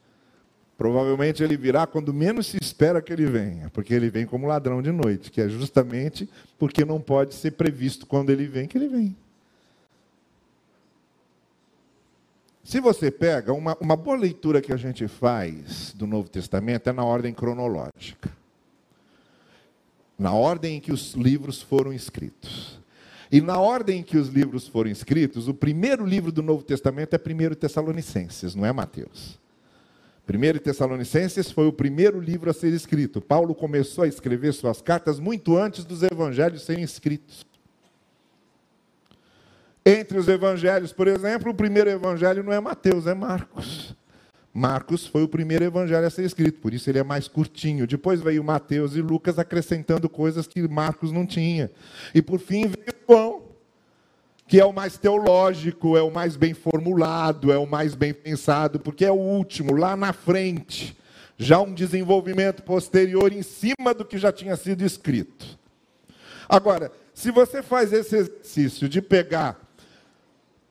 Provavelmente 0.76 1.42
ele 1.42 1.56
virá 1.56 1.86
quando 1.86 2.12
menos 2.12 2.48
se 2.48 2.58
espera 2.60 3.00
que 3.00 3.12
ele 3.12 3.24
venha, 3.24 3.70
porque 3.70 3.94
ele 3.94 4.10
vem 4.10 4.26
como 4.26 4.46
ladrão 4.46 4.82
de 4.82 4.90
noite, 4.92 5.30
que 5.30 5.40
é 5.40 5.48
justamente 5.48 6.28
porque 6.58 6.84
não 6.84 7.00
pode 7.00 7.34
ser 7.34 7.52
previsto 7.52 8.06
quando 8.06 8.30
ele 8.30 8.46
vem 8.46 8.66
que 8.66 8.76
ele 8.76 8.88
vem. 8.88 9.16
Se 12.64 12.80
você 12.80 13.10
pega, 13.10 13.52
uma, 13.52 13.76
uma 13.80 13.96
boa 13.96 14.16
leitura 14.16 14.62
que 14.62 14.72
a 14.72 14.76
gente 14.76 15.08
faz 15.08 15.92
do 15.94 16.06
Novo 16.06 16.28
Testamento 16.28 16.88
é 16.88 16.92
na 16.92 17.04
ordem 17.04 17.34
cronológica. 17.34 18.30
Na 20.16 20.32
ordem 20.32 20.76
em 20.76 20.80
que 20.80 20.92
os 20.92 21.14
livros 21.14 21.60
foram 21.60 21.92
escritos. 21.92 22.80
E 23.32 23.40
na 23.40 23.58
ordem 23.58 24.00
em 24.00 24.02
que 24.02 24.16
os 24.16 24.28
livros 24.28 24.68
foram 24.68 24.90
escritos, 24.90 25.48
o 25.48 25.54
primeiro 25.54 26.06
livro 26.06 26.30
do 26.30 26.42
Novo 26.42 26.62
Testamento 26.62 27.14
é 27.14 27.18
1 27.18 27.54
Tessalonicenses, 27.54 28.54
não 28.54 28.64
é 28.64 28.72
Mateus. 28.72 29.40
1 30.28 30.58
Tessalonicenses 30.58 31.50
foi 31.50 31.66
o 31.66 31.72
primeiro 31.72 32.20
livro 32.20 32.48
a 32.48 32.52
ser 32.52 32.72
escrito. 32.72 33.20
Paulo 33.20 33.54
começou 33.54 34.04
a 34.04 34.08
escrever 34.08 34.52
suas 34.52 34.80
cartas 34.80 35.18
muito 35.18 35.56
antes 35.56 35.84
dos 35.84 36.02
evangelhos 36.02 36.62
serem 36.62 36.84
escritos. 36.84 37.44
Entre 39.84 40.16
os 40.16 40.28
evangelhos, 40.28 40.92
por 40.92 41.08
exemplo, 41.08 41.50
o 41.50 41.54
primeiro 41.54 41.90
evangelho 41.90 42.42
não 42.44 42.52
é 42.52 42.60
Mateus, 42.60 43.06
é 43.06 43.14
Marcos. 43.14 43.96
Marcos 44.54 45.06
foi 45.06 45.22
o 45.22 45.28
primeiro 45.28 45.64
evangelho 45.64 46.06
a 46.06 46.10
ser 46.10 46.24
escrito, 46.24 46.60
por 46.60 46.74
isso 46.74 46.88
ele 46.90 46.98
é 46.98 47.02
mais 47.02 47.26
curtinho. 47.26 47.86
Depois 47.86 48.20
veio 48.20 48.44
Mateus 48.44 48.94
e 48.94 49.00
Lucas 49.00 49.38
acrescentando 49.38 50.08
coisas 50.08 50.46
que 50.46 50.68
Marcos 50.68 51.10
não 51.10 51.26
tinha. 51.26 51.70
E 52.14 52.20
por 52.20 52.38
fim 52.38 52.66
veio 52.66 52.94
João, 53.08 53.42
que 54.46 54.60
é 54.60 54.64
o 54.64 54.72
mais 54.72 54.98
teológico, 54.98 55.96
é 55.96 56.02
o 56.02 56.10
mais 56.10 56.36
bem 56.36 56.52
formulado, 56.52 57.50
é 57.50 57.56
o 57.56 57.66
mais 57.66 57.94
bem 57.94 58.12
pensado, 58.12 58.78
porque 58.78 59.04
é 59.04 59.10
o 59.10 59.16
último, 59.16 59.74
lá 59.74 59.96
na 59.96 60.12
frente. 60.12 60.96
Já 61.38 61.58
um 61.60 61.72
desenvolvimento 61.72 62.62
posterior 62.62 63.32
em 63.32 63.42
cima 63.42 63.94
do 63.96 64.04
que 64.04 64.18
já 64.18 64.30
tinha 64.30 64.54
sido 64.54 64.84
escrito. 64.84 65.58
Agora, 66.46 66.92
se 67.14 67.30
você 67.30 67.62
faz 67.62 67.92
esse 67.92 68.14
exercício 68.14 68.88
de 68.88 69.00
pegar 69.00 69.61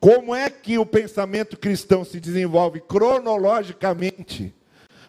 como 0.02 0.34
é 0.34 0.50
que 0.50 0.76
o 0.78 0.84
pensamento 0.84 1.56
cristão 1.56 2.04
se 2.04 2.18
desenvolve 2.18 2.80
cronologicamente? 2.80 4.52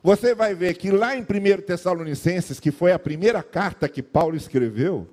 Você 0.04 0.36
vai 0.36 0.54
ver 0.54 0.76
que 0.76 0.92
lá 0.92 1.18
em 1.18 1.22
1 1.22 1.26
Tessalonicenses, 1.64 2.60
que 2.60 2.70
foi 2.70 2.92
a 2.92 3.00
primeira 3.00 3.42
carta 3.42 3.90
que 3.90 4.04
Paulo 4.04 4.36
escreveu, 4.36 5.10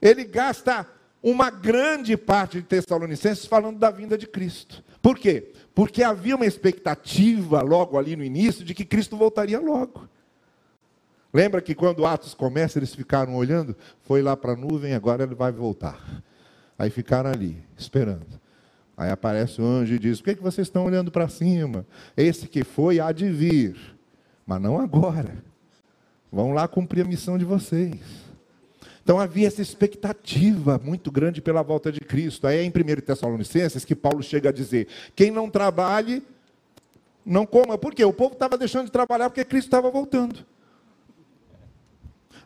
ele 0.00 0.22
gasta 0.22 0.86
uma 1.20 1.50
grande 1.50 2.16
parte 2.16 2.58
de 2.58 2.62
Tessalonicenses 2.62 3.46
falando 3.46 3.80
da 3.80 3.90
vinda 3.90 4.16
de 4.16 4.28
Cristo. 4.28 4.84
Por 5.02 5.18
quê? 5.18 5.50
Porque 5.74 6.04
havia 6.04 6.36
uma 6.36 6.46
expectativa 6.46 7.62
logo 7.62 7.98
ali 7.98 8.14
no 8.14 8.22
início 8.22 8.64
de 8.64 8.74
que 8.74 8.84
Cristo 8.84 9.16
voltaria 9.16 9.58
logo. 9.58 10.08
Lembra 11.34 11.60
que 11.60 11.74
quando 11.74 12.06
Atos 12.06 12.32
começa, 12.32 12.78
eles 12.78 12.94
ficaram 12.94 13.34
olhando? 13.34 13.74
Foi 14.02 14.22
lá 14.22 14.36
para 14.36 14.52
a 14.52 14.56
nuvem, 14.56 14.94
agora 14.94 15.24
ele 15.24 15.34
vai 15.34 15.50
voltar. 15.50 16.22
Aí 16.78 16.90
ficaram 16.90 17.28
ali, 17.28 17.60
esperando. 17.76 18.40
Aí 18.96 19.10
aparece 19.10 19.60
o 19.60 19.64
anjo 19.64 19.94
e 19.94 19.98
diz: 19.98 20.20
Por 20.20 20.30
que, 20.30 20.36
que 20.36 20.42
vocês 20.42 20.66
estão 20.66 20.84
olhando 20.84 21.10
para 21.10 21.28
cima? 21.28 21.86
Esse 22.16 22.46
que 22.46 22.64
foi 22.64 23.00
há 23.00 23.10
de 23.12 23.28
vir, 23.30 23.76
mas 24.46 24.60
não 24.60 24.80
agora. 24.80 25.42
Vão 26.30 26.52
lá 26.52 26.66
cumprir 26.66 27.04
a 27.04 27.08
missão 27.08 27.36
de 27.36 27.44
vocês. 27.44 28.00
Então 29.02 29.18
havia 29.18 29.48
essa 29.48 29.60
expectativa 29.60 30.80
muito 30.82 31.10
grande 31.10 31.42
pela 31.42 31.62
volta 31.62 31.90
de 31.90 32.00
Cristo. 32.00 32.46
Aí 32.46 32.58
é 32.58 32.62
em 32.62 32.68
1 32.68 33.00
Tessalonicenses 33.00 33.84
que 33.84 33.94
Paulo 33.94 34.22
chega 34.22 34.50
a 34.50 34.52
dizer: 34.52 34.86
quem 35.14 35.30
não 35.30 35.50
trabalhe, 35.50 36.22
não 37.24 37.44
coma. 37.44 37.76
Por 37.76 37.94
quê? 37.94 38.04
O 38.04 38.12
povo 38.12 38.34
estava 38.34 38.56
deixando 38.56 38.86
de 38.86 38.92
trabalhar 38.92 39.28
porque 39.28 39.44
Cristo 39.44 39.66
estava 39.66 39.90
voltando. 39.90 40.44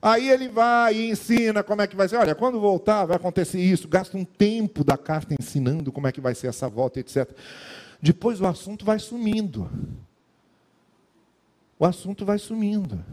Aí 0.01 0.29
ele 0.29 0.49
vai 0.49 0.95
e 0.95 1.11
ensina 1.11 1.63
como 1.63 1.83
é 1.83 1.87
que 1.87 1.97
vai 1.97 2.09
ser. 2.09 2.17
Olha, 2.17 2.35
quando 2.35 2.61
voltar, 2.61 3.05
vai 3.07 3.17
acontecer 3.17 3.61
isso. 3.61 3.89
Gasta 3.89 4.17
um 4.17 4.25
tempo 4.25 4.85
da 4.85 4.97
carta 4.97 5.35
ensinando 5.39 5.91
como 5.91 6.07
é 6.07 6.13
que 6.13 6.21
vai 6.21 6.35
ser 6.35 6.49
essa 6.49 6.69
volta, 6.69 7.01
etc. 7.01 7.31
Depois 8.01 8.41
o 8.41 8.47
assunto 8.47 8.85
vai 8.85 8.99
sumindo. 8.99 9.71
O 11.79 11.85
assunto 11.85 12.25
vai 12.25 12.39
sumindo. 12.39 13.05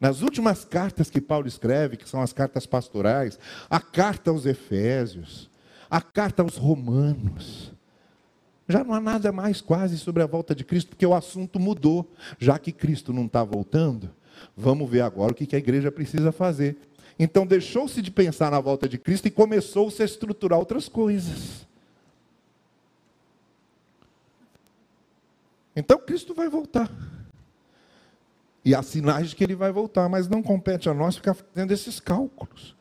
Nas 0.00 0.22
últimas 0.22 0.64
cartas 0.64 1.10
que 1.10 1.20
Paulo 1.20 1.46
escreve, 1.46 1.96
que 1.96 2.08
são 2.08 2.22
as 2.22 2.32
cartas 2.32 2.64
pastorais, 2.64 3.38
a 3.68 3.78
carta 3.78 4.30
aos 4.30 4.46
Efésios, 4.46 5.50
a 5.90 6.00
carta 6.00 6.42
aos 6.42 6.56
Romanos, 6.56 7.72
já 8.70 8.84
não 8.84 8.94
há 8.94 9.00
nada 9.00 9.32
mais 9.32 9.60
quase 9.60 9.98
sobre 9.98 10.22
a 10.22 10.26
volta 10.26 10.54
de 10.54 10.64
Cristo, 10.64 10.90
porque 10.90 11.04
o 11.04 11.12
assunto 11.12 11.58
mudou. 11.58 12.10
Já 12.38 12.58
que 12.58 12.72
Cristo 12.72 13.12
não 13.12 13.26
está 13.26 13.42
voltando, 13.42 14.10
Vamos 14.56 14.88
ver 14.88 15.02
agora 15.02 15.32
o 15.32 15.34
que 15.34 15.54
a 15.54 15.58
igreja 15.58 15.90
precisa 15.90 16.32
fazer. 16.32 16.76
Então 17.18 17.46
deixou-se 17.46 18.00
de 18.00 18.10
pensar 18.10 18.50
na 18.50 18.60
volta 18.60 18.88
de 18.88 18.96
Cristo 18.98 19.28
e 19.28 19.30
começou-se 19.30 20.00
a 20.00 20.04
estruturar 20.04 20.58
outras 20.58 20.88
coisas. 20.88 21.66
Então 25.76 25.98
Cristo 25.98 26.34
vai 26.34 26.48
voltar. 26.48 26.90
E 28.64 28.74
há 28.74 28.82
sinais 28.82 29.30
de 29.30 29.36
que 29.36 29.44
ele 29.44 29.54
vai 29.54 29.72
voltar, 29.72 30.08
mas 30.08 30.28
não 30.28 30.42
compete 30.42 30.88
a 30.88 30.94
nós 30.94 31.16
ficar 31.16 31.34
fazendo 31.34 31.72
esses 31.72 31.98
cálculos. 31.98 32.76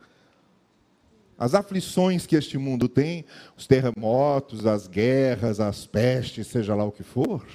As 1.37 1.53
aflições 1.53 2.25
que 2.25 2.35
este 2.35 2.57
mundo 2.57 2.89
tem, 2.89 3.25
os 3.57 3.65
terremotos, 3.65 4.65
as 4.65 4.87
guerras, 4.87 5.61
as 5.61 5.85
pestes, 5.85 6.47
seja 6.47 6.75
lá 6.75 6.83
o 6.83 6.91
que 6.91 7.03
for, 7.03 7.45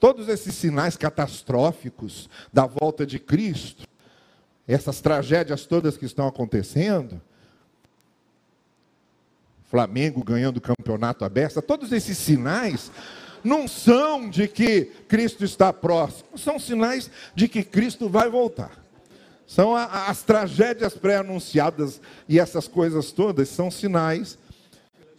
Todos 0.00 0.28
esses 0.28 0.54
sinais 0.54 0.96
catastróficos 0.96 2.28
da 2.52 2.66
volta 2.66 3.04
de 3.04 3.18
Cristo, 3.18 3.86
essas 4.66 5.00
tragédias 5.00 5.66
todas 5.66 5.96
que 5.96 6.04
estão 6.04 6.28
acontecendo, 6.28 7.20
Flamengo 9.68 10.22
ganhando 10.24 10.58
o 10.58 10.62
campeonato 10.62 11.24
aberto, 11.24 11.60
todos 11.60 11.92
esses 11.92 12.16
sinais 12.16 12.90
não 13.42 13.68
são 13.68 14.28
de 14.28 14.48
que 14.48 14.86
Cristo 15.08 15.44
está 15.44 15.72
próximo, 15.72 16.38
são 16.38 16.58
sinais 16.58 17.10
de 17.34 17.48
que 17.48 17.62
Cristo 17.62 18.08
vai 18.08 18.28
voltar. 18.28 18.72
São 19.46 19.74
as 19.74 20.22
tragédias 20.22 20.94
pré-anunciadas 20.94 22.00
e 22.28 22.38
essas 22.38 22.68
coisas 22.68 23.12
todas 23.12 23.48
são 23.48 23.70
sinais 23.70 24.38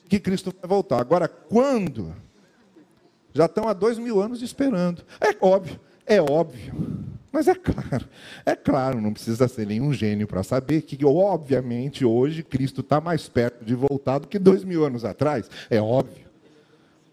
que 0.07 0.19
Cristo 0.19 0.53
vai 0.61 0.69
voltar. 0.69 0.99
Agora, 0.99 1.27
quando 1.27 2.15
já 3.33 3.45
estão 3.45 3.67
há 3.67 3.73
dois 3.73 3.97
mil 3.97 4.21
anos 4.21 4.41
esperando. 4.41 5.03
É 5.19 5.35
óbvio, 5.39 5.79
é 6.05 6.21
óbvio. 6.21 6.73
Mas 7.31 7.47
é 7.47 7.53
claro, 7.53 8.09
é 8.43 8.55
claro, 8.55 8.99
não 8.99 9.13
precisa 9.13 9.47
ser 9.47 9.67
nenhum 9.67 9.93
gênio 9.93 10.27
para 10.27 10.41
saber 10.41 10.81
que, 10.81 11.05
obviamente, 11.05 12.03
hoje 12.03 12.41
Cristo 12.41 12.81
está 12.81 12.99
mais 12.99 13.29
perto 13.29 13.63
de 13.63 13.75
voltar 13.75 14.17
do 14.17 14.27
que 14.27 14.39
dois 14.39 14.63
mil 14.63 14.83
anos 14.83 15.05
atrás. 15.05 15.49
É 15.69 15.79
óbvio. 15.79 16.27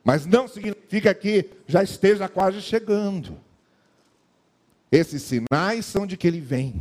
Mas 0.02 0.24
não 0.24 0.48
significa 0.48 1.12
que 1.12 1.50
já 1.66 1.82
esteja 1.82 2.28
quase 2.28 2.62
chegando. 2.62 3.36
Esses 4.90 5.20
sinais 5.22 5.84
são 5.84 6.06
de 6.06 6.16
que 6.16 6.26
ele 6.26 6.40
vem. 6.40 6.80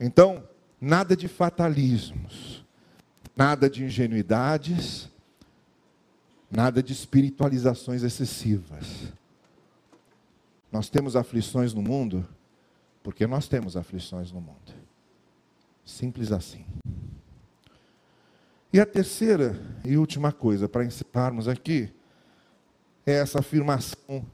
Então, 0.00 0.42
nada 0.80 1.16
de 1.16 1.28
fatalismos, 1.28 2.64
nada 3.36 3.68
de 3.68 3.84
ingenuidades, 3.84 5.10
nada 6.54 6.82
de 6.82 6.92
espiritualizações 6.92 8.02
excessivas. 8.02 9.12
Nós 10.70 10.88
temos 10.88 11.16
aflições 11.16 11.74
no 11.74 11.82
mundo 11.82 12.26
porque 13.02 13.26
nós 13.26 13.48
temos 13.48 13.76
aflições 13.76 14.32
no 14.32 14.40
mundo. 14.40 14.72
Simples 15.84 16.32
assim. 16.32 16.64
E 18.72 18.80
a 18.80 18.86
terceira 18.86 19.60
e 19.84 19.96
última 19.96 20.32
coisa 20.32 20.68
para 20.68 20.84
encerrarmos 20.84 21.46
aqui 21.46 21.92
é 23.06 23.12
essa 23.12 23.40
afirmação 23.40 24.24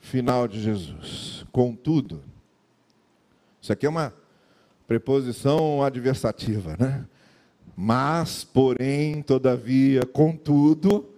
final 0.00 0.48
de 0.48 0.60
Jesus. 0.60 1.46
Contudo, 1.52 2.22
isso 3.62 3.72
aqui 3.72 3.86
é 3.86 3.88
uma 3.88 4.12
preposição 4.86 5.82
adversativa, 5.82 6.76
né? 6.78 7.06
Mas, 7.76 8.42
porém, 8.42 9.22
todavia, 9.22 10.04
contudo, 10.04 11.08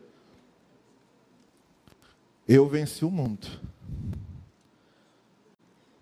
eu 2.54 2.68
venci 2.68 3.04
o 3.04 3.10
mundo. 3.10 3.46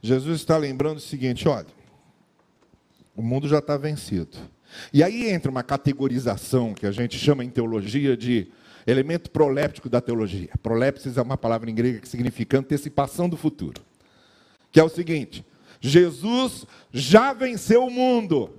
Jesus 0.00 0.40
está 0.40 0.56
lembrando 0.56 0.96
o 0.96 1.00
seguinte: 1.00 1.46
olha, 1.46 1.66
o 3.14 3.22
mundo 3.22 3.46
já 3.46 3.58
está 3.58 3.76
vencido. 3.76 4.38
E 4.92 5.02
aí 5.02 5.28
entra 5.28 5.50
uma 5.50 5.62
categorização 5.62 6.72
que 6.72 6.86
a 6.86 6.90
gente 6.90 7.18
chama 7.18 7.44
em 7.44 7.50
teologia 7.50 8.16
de 8.16 8.50
elemento 8.86 9.30
proléptico 9.30 9.88
da 9.88 10.00
teologia. 10.00 10.50
Prolepsis 10.62 11.18
é 11.18 11.22
uma 11.22 11.36
palavra 11.36 11.70
em 11.70 11.74
grego 11.74 12.00
que 12.00 12.08
significa 12.08 12.58
antecipação 12.58 13.28
do 13.28 13.36
futuro. 13.36 13.82
Que 14.72 14.80
é 14.80 14.84
o 14.84 14.88
seguinte: 14.88 15.44
Jesus 15.80 16.64
já 16.90 17.34
venceu 17.34 17.84
o 17.84 17.90
mundo 17.90 18.50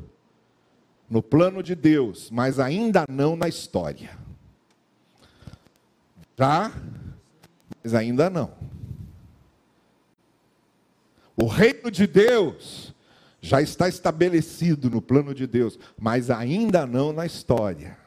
no 1.10 1.24
plano 1.24 1.64
de 1.64 1.74
Deus, 1.74 2.30
mas 2.30 2.60
ainda 2.60 3.06
não 3.10 3.36
na 3.36 3.48
história. 3.48 4.12
Já, 6.38 6.72
mas 7.84 7.94
ainda 7.94 8.30
não. 8.30 8.52
O 11.36 11.46
reino 11.46 11.90
de 11.90 12.06
Deus 12.06 12.94
já 13.42 13.62
está 13.62 13.88
estabelecido 13.88 14.90
no 14.90 15.02
plano 15.02 15.34
de 15.34 15.48
Deus, 15.48 15.80
mas 15.98 16.30
ainda 16.30 16.86
não 16.86 17.14
na 17.14 17.26
história. 17.26 17.98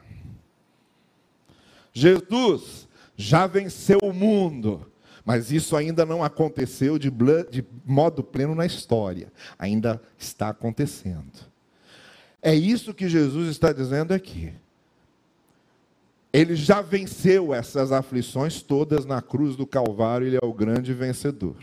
Jesus 1.91 2.87
já 3.15 3.47
venceu 3.47 3.99
o 4.01 4.13
mundo, 4.13 4.91
mas 5.25 5.51
isso 5.51 5.75
ainda 5.75 6.05
não 6.05 6.23
aconteceu 6.23 6.99
de, 6.99 7.11
de, 7.49 7.65
modo 7.85 8.23
pleno 8.23 8.53
na 8.53 8.65
história. 8.65 9.31
Ainda 9.57 10.01
está 10.17 10.49
acontecendo. 10.49 11.51
É 12.41 12.53
isso 12.53 12.93
que 12.93 13.07
Jesus 13.07 13.49
está 13.49 13.71
dizendo 13.71 14.13
aqui. 14.13 14.53
Ele 16.33 16.55
já 16.55 16.81
venceu 16.81 17.53
essas 17.53 17.91
aflições 17.91 18.61
todas 18.63 19.05
na 19.05 19.21
cruz 19.21 19.55
do 19.55 19.67
Calvário, 19.67 20.25
ele 20.25 20.39
é 20.41 20.45
o 20.45 20.51
grande 20.51 20.91
vencedor. 20.91 21.55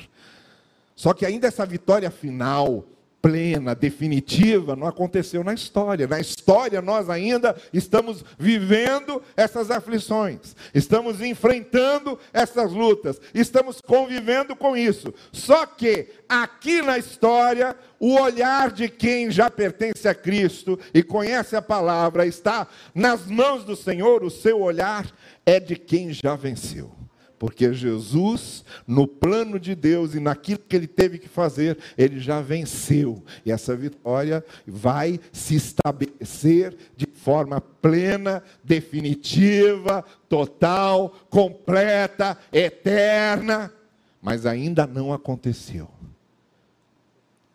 Só 0.94 1.12
que 1.12 1.26
ainda 1.26 1.48
essa 1.48 1.66
vitória 1.66 2.08
final, 2.08 2.84
plena, 3.22 3.74
definitiva, 3.74 4.74
não 4.74 4.86
aconteceu 4.86 5.44
na 5.44 5.52
história. 5.52 6.06
Na 6.06 6.20
história, 6.20 6.80
nós 6.80 7.10
ainda 7.10 7.54
estamos 7.72 8.24
vivendo 8.38 9.22
essas 9.36 9.70
aflições, 9.70 10.56
estamos 10.74 11.20
enfrentando 11.20 12.18
essas 12.32 12.72
lutas, 12.72 13.20
estamos 13.34 13.80
convivendo 13.80 14.56
com 14.56 14.76
isso. 14.76 15.12
Só 15.32 15.66
que 15.66 16.08
aqui 16.28 16.82
na 16.82 16.98
história, 16.98 17.76
o 17.98 18.14
olhar 18.18 18.70
de 18.70 18.88
quem 18.88 19.30
já 19.30 19.50
pertence 19.50 20.08
a 20.08 20.14
Cristo 20.14 20.78
e 20.94 21.02
conhece 21.02 21.54
a 21.54 21.62
palavra 21.62 22.26
está 22.26 22.66
nas 22.94 23.26
mãos 23.26 23.64
do 23.64 23.76
Senhor, 23.76 24.24
o 24.24 24.30
seu 24.30 24.60
olhar 24.60 25.06
é 25.44 25.60
de 25.60 25.76
quem 25.76 26.12
já 26.12 26.34
venceu. 26.34 27.00
Porque 27.40 27.72
Jesus, 27.72 28.62
no 28.86 29.06
plano 29.06 29.58
de 29.58 29.74
Deus 29.74 30.14
e 30.14 30.20
naquilo 30.20 30.58
que 30.58 30.76
ele 30.76 30.86
teve 30.86 31.18
que 31.18 31.26
fazer, 31.26 31.78
ele 31.96 32.20
já 32.20 32.42
venceu. 32.42 33.24
E 33.46 33.50
essa 33.50 33.74
vitória 33.74 34.44
vai 34.66 35.18
se 35.32 35.54
estabelecer 35.54 36.76
de 36.94 37.06
forma 37.06 37.58
plena, 37.58 38.42
definitiva, 38.62 40.04
total, 40.28 41.14
completa, 41.30 42.36
eterna. 42.52 43.72
Mas 44.20 44.44
ainda 44.44 44.86
não 44.86 45.10
aconteceu. 45.10 45.88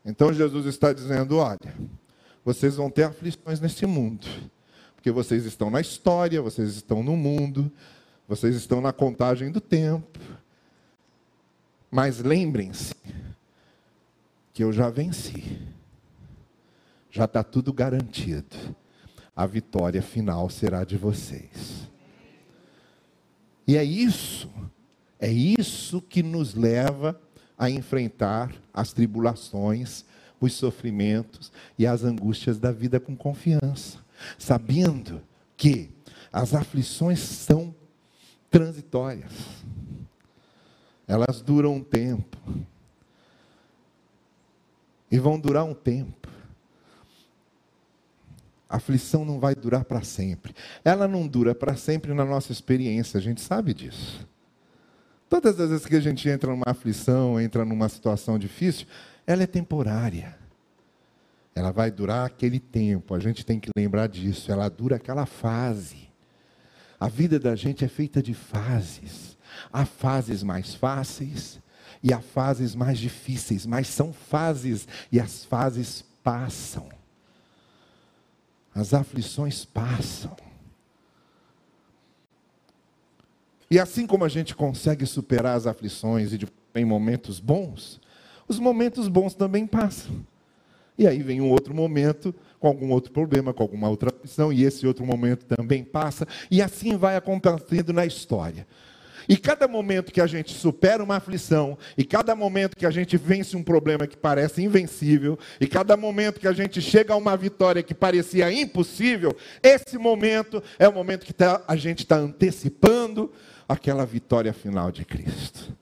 Então 0.04 0.34
Jesus 0.34 0.66
está 0.66 0.94
dizendo: 0.94 1.38
olha, 1.38 1.76
vocês 2.44 2.76
vão 2.76 2.90
ter 2.90 3.04
aflições 3.04 3.60
nesse 3.60 3.86
mundo, 3.86 4.26
porque 4.96 5.12
vocês 5.12 5.46
estão 5.46 5.70
na 5.70 5.80
história, 5.80 6.42
vocês 6.42 6.70
estão 6.76 7.04
no 7.04 7.16
mundo, 7.16 7.72
vocês 8.28 8.56
estão 8.56 8.82
na 8.82 8.92
contagem 8.92 9.52
do 9.52 9.62
tempo. 9.62 10.20
Mas 11.92 12.20
lembrem-se 12.20 12.96
que 14.54 14.64
eu 14.64 14.74
já 14.74 14.90
venci. 14.90 15.62
Já 17.12 17.26
está 17.26 17.44
tudo 17.44 17.72
garantido. 17.72 18.56
A 19.36 19.46
vitória 19.46 20.02
final 20.02 20.50
será 20.50 20.84
de 20.84 20.98
vocês. 20.98 21.90
E 23.68 23.78
é 23.78 23.84
isso, 23.84 24.50
é 25.20 25.32
isso 25.32 26.02
que 26.02 26.22
nos 26.22 26.54
leva 26.54 27.20
a 27.58 27.70
enfrentar 27.70 28.54
as 28.74 28.94
tribulações, 28.94 30.06
os 30.40 30.54
sofrimentos 30.54 31.52
e 31.78 31.88
as 31.88 32.04
angústias 32.04 32.60
da 32.60 32.72
vida 32.72 33.00
com 33.00 33.16
confiança, 33.16 34.00
sabendo 34.38 35.22
que 35.58 35.90
as 36.32 36.54
aflições 36.54 37.20
são 37.20 37.74
transitórias. 38.56 39.34
Elas 41.06 41.42
duram 41.42 41.74
um 41.74 41.84
tempo. 41.84 42.38
E 45.12 45.20
vão 45.20 45.38
durar 45.38 45.66
um 45.66 45.74
tempo. 45.74 46.30
A 48.70 48.78
aflição 48.78 49.26
não 49.26 49.42
vai 49.42 49.56
durar 49.56 49.84
para 49.84 50.02
sempre. 50.04 50.56
Ela 50.86 51.06
não 51.06 51.28
dura 51.28 51.54
para 51.54 51.76
sempre 51.76 52.14
na 52.14 52.24
nossa 52.24 52.54
experiência, 52.54 53.18
a 53.18 53.22
gente 53.22 53.42
sabe 53.42 53.74
disso. 53.74 54.26
Todas 55.28 55.60
as 55.60 55.70
vezes 55.72 55.86
que 55.86 55.98
a 55.98 56.00
gente 56.00 56.30
entra 56.30 56.50
numa 56.50 56.64
aflição, 56.66 57.38
entra 57.42 57.66
numa 57.66 57.90
situação 57.90 58.40
difícil, 58.40 58.88
ela 59.28 59.44
é 59.44 59.48
temporária. 59.48 60.34
Ela 61.54 61.72
vai 61.72 61.92
durar 61.92 62.26
aquele 62.26 62.62
tempo, 62.62 63.14
a 63.16 63.20
gente 63.20 63.46
tem 63.46 63.60
que 63.60 63.70
lembrar 63.76 64.08
disso. 64.08 64.50
Ela 64.50 64.70
dura 64.70 64.96
aquela 64.96 65.26
fase. 65.26 66.05
A 67.06 67.08
vida 67.08 67.38
da 67.38 67.56
gente 67.56 67.86
é 67.86 67.88
feita 67.88 68.20
de 68.20 68.34
fases. 68.34 69.38
Há 69.72 69.86
fases 69.86 70.42
mais 70.42 70.74
fáceis 70.74 71.60
e 72.02 72.12
há 72.12 72.20
fases 72.20 72.74
mais 72.74 72.98
difíceis, 72.98 73.64
mas 73.64 73.86
são 73.86 74.12
fases 74.12 74.88
e 75.12 75.20
as 75.20 75.46
fases 75.46 76.04
passam. 76.24 76.90
As 78.74 78.92
aflições 78.92 79.64
passam. 79.64 80.36
E 83.70 83.78
assim 83.78 84.08
como 84.08 84.26
a 84.26 84.30
gente 84.30 84.56
consegue 84.56 85.06
superar 85.06 85.58
as 85.58 85.68
aflições 85.68 86.34
e 86.34 86.40
em 86.74 86.86
momentos 86.86 87.40
bons, 87.40 88.02
os 88.48 88.58
momentos 88.58 89.08
bons 89.08 89.36
também 89.36 89.68
passam. 89.68 90.26
E 90.98 91.06
aí 91.06 91.22
vem 91.22 91.40
um 91.40 91.52
outro 91.52 91.72
momento 91.72 92.34
com 92.60 92.68
algum 92.68 92.90
outro 92.92 93.12
problema, 93.12 93.54
com 93.54 93.64
alguma 93.64 93.90
outra 93.90 94.10
aflição, 94.10 94.52
e 94.52 94.64
esse 94.64 94.86
outro 94.88 95.06
momento 95.06 95.46
também 95.46 95.84
passa, 95.84 96.28
e 96.50 96.62
assim 96.62 96.98
vai 96.98 97.16
acontecendo 97.16 97.94
na 97.94 98.06
história. 98.06 98.66
E 99.28 99.36
cada 99.36 99.68
momento 99.68 100.12
que 100.12 100.22
a 100.22 100.28
gente 100.28 100.54
supera 100.54 101.04
uma 101.04 101.16
aflição, 101.16 101.78
e 101.98 102.04
cada 102.04 102.36
momento 102.36 102.78
que 102.78 102.86
a 102.86 102.92
gente 102.92 103.18
vence 103.18 103.58
um 103.58 103.64
problema 103.64 104.06
que 104.06 104.16
parece 104.16 104.64
invencível, 104.64 105.38
e 105.60 105.68
cada 105.68 105.98
momento 105.98 106.40
que 106.40 106.48
a 106.48 106.54
gente 106.54 106.82
chega 106.82 107.14
a 107.14 107.18
uma 107.18 107.36
vitória 107.36 107.82
que 107.82 107.94
parecia 107.94 108.52
impossível, 108.52 109.36
esse 109.64 109.98
momento 109.98 110.62
é 110.78 110.88
o 110.88 110.94
momento 110.94 111.26
que 111.26 111.34
tá, 111.34 111.62
a 111.68 111.76
gente 111.76 112.00
está 112.00 112.18
antecipando 112.18 113.32
aquela 113.68 114.06
vitória 114.06 114.54
final 114.54 114.92
de 114.92 115.04
Cristo. 115.04 115.76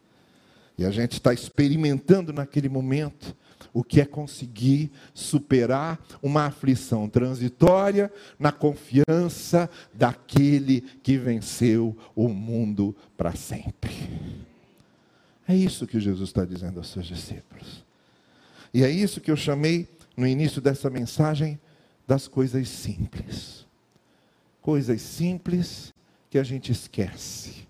E 0.77 0.85
a 0.85 0.89
gente 0.89 1.13
está 1.13 1.33
experimentando 1.33 2.33
naquele 2.33 2.69
momento 2.69 3.35
o 3.73 3.83
que 3.83 3.99
é 3.99 4.05
conseguir 4.05 4.91
superar 5.13 5.99
uma 6.21 6.45
aflição 6.45 7.09
transitória 7.09 8.11
na 8.37 8.51
confiança 8.51 9.69
daquele 9.93 10.81
que 10.81 11.17
venceu 11.17 11.97
o 12.15 12.29
mundo 12.29 12.95
para 13.17 13.33
sempre. 13.33 13.91
É 15.47 15.55
isso 15.55 15.87
que 15.87 15.99
Jesus 15.99 16.29
está 16.29 16.45
dizendo 16.45 16.77
aos 16.77 16.89
seus 16.89 17.05
discípulos. 17.05 17.83
E 18.73 18.83
é 18.83 18.89
isso 18.89 19.19
que 19.19 19.31
eu 19.31 19.35
chamei 19.35 19.87
no 20.15 20.27
início 20.27 20.61
dessa 20.61 20.89
mensagem 20.89 21.59
das 22.07 22.27
coisas 22.27 22.69
simples. 22.69 23.65
Coisas 24.61 25.01
simples 25.01 25.93
que 26.29 26.37
a 26.37 26.43
gente 26.43 26.71
esquece. 26.71 27.67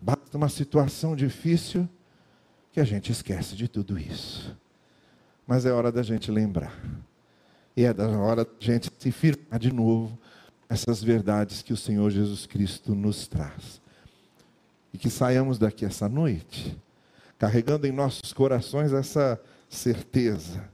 Basta 0.00 0.36
uma 0.36 0.48
situação 0.48 1.16
difícil 1.16 1.88
que 2.72 2.80
a 2.80 2.84
gente 2.84 3.10
esquece 3.10 3.56
de 3.56 3.68
tudo 3.68 3.98
isso. 3.98 4.54
Mas 5.46 5.66
é 5.66 5.72
hora 5.72 5.92
da 5.92 6.02
gente 6.02 6.30
lembrar 6.30 6.74
E 7.76 7.84
é 7.84 7.92
da 7.92 8.08
hora 8.08 8.44
de 8.44 8.70
a 8.70 8.74
gente 8.74 8.90
se 8.98 9.12
firmar 9.12 9.58
de 9.58 9.72
novo 9.72 10.18
essas 10.68 11.02
verdades 11.02 11.62
que 11.62 11.72
o 11.72 11.76
Senhor 11.76 12.10
Jesus 12.10 12.46
Cristo 12.46 12.94
nos 12.94 13.26
traz. 13.26 13.80
E 14.92 14.98
que 14.98 15.10
saiamos 15.10 15.58
daqui 15.58 15.84
essa 15.84 16.08
noite, 16.08 16.76
carregando 17.38 17.86
em 17.86 17.92
nossos 17.92 18.32
corações 18.32 18.92
essa 18.92 19.40
certeza, 19.68 20.68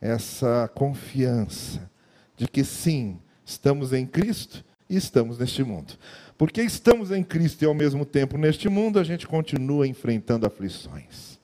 essa 0.00 0.70
confiança 0.74 1.88
de 2.36 2.48
que 2.48 2.64
sim, 2.64 3.18
estamos 3.44 3.92
em 3.92 4.06
Cristo 4.06 4.64
e 4.88 4.96
estamos 4.96 5.38
neste 5.38 5.62
mundo. 5.62 5.92
Porque 6.38 6.62
estamos 6.62 7.10
em 7.10 7.22
Cristo 7.22 7.62
e 7.62 7.66
ao 7.66 7.74
mesmo 7.74 8.06
tempo 8.06 8.38
neste 8.38 8.68
mundo, 8.68 8.98
a 8.98 9.04
gente 9.04 9.26
continua 9.26 9.86
enfrentando 9.86 10.46
aflições. 10.46 11.39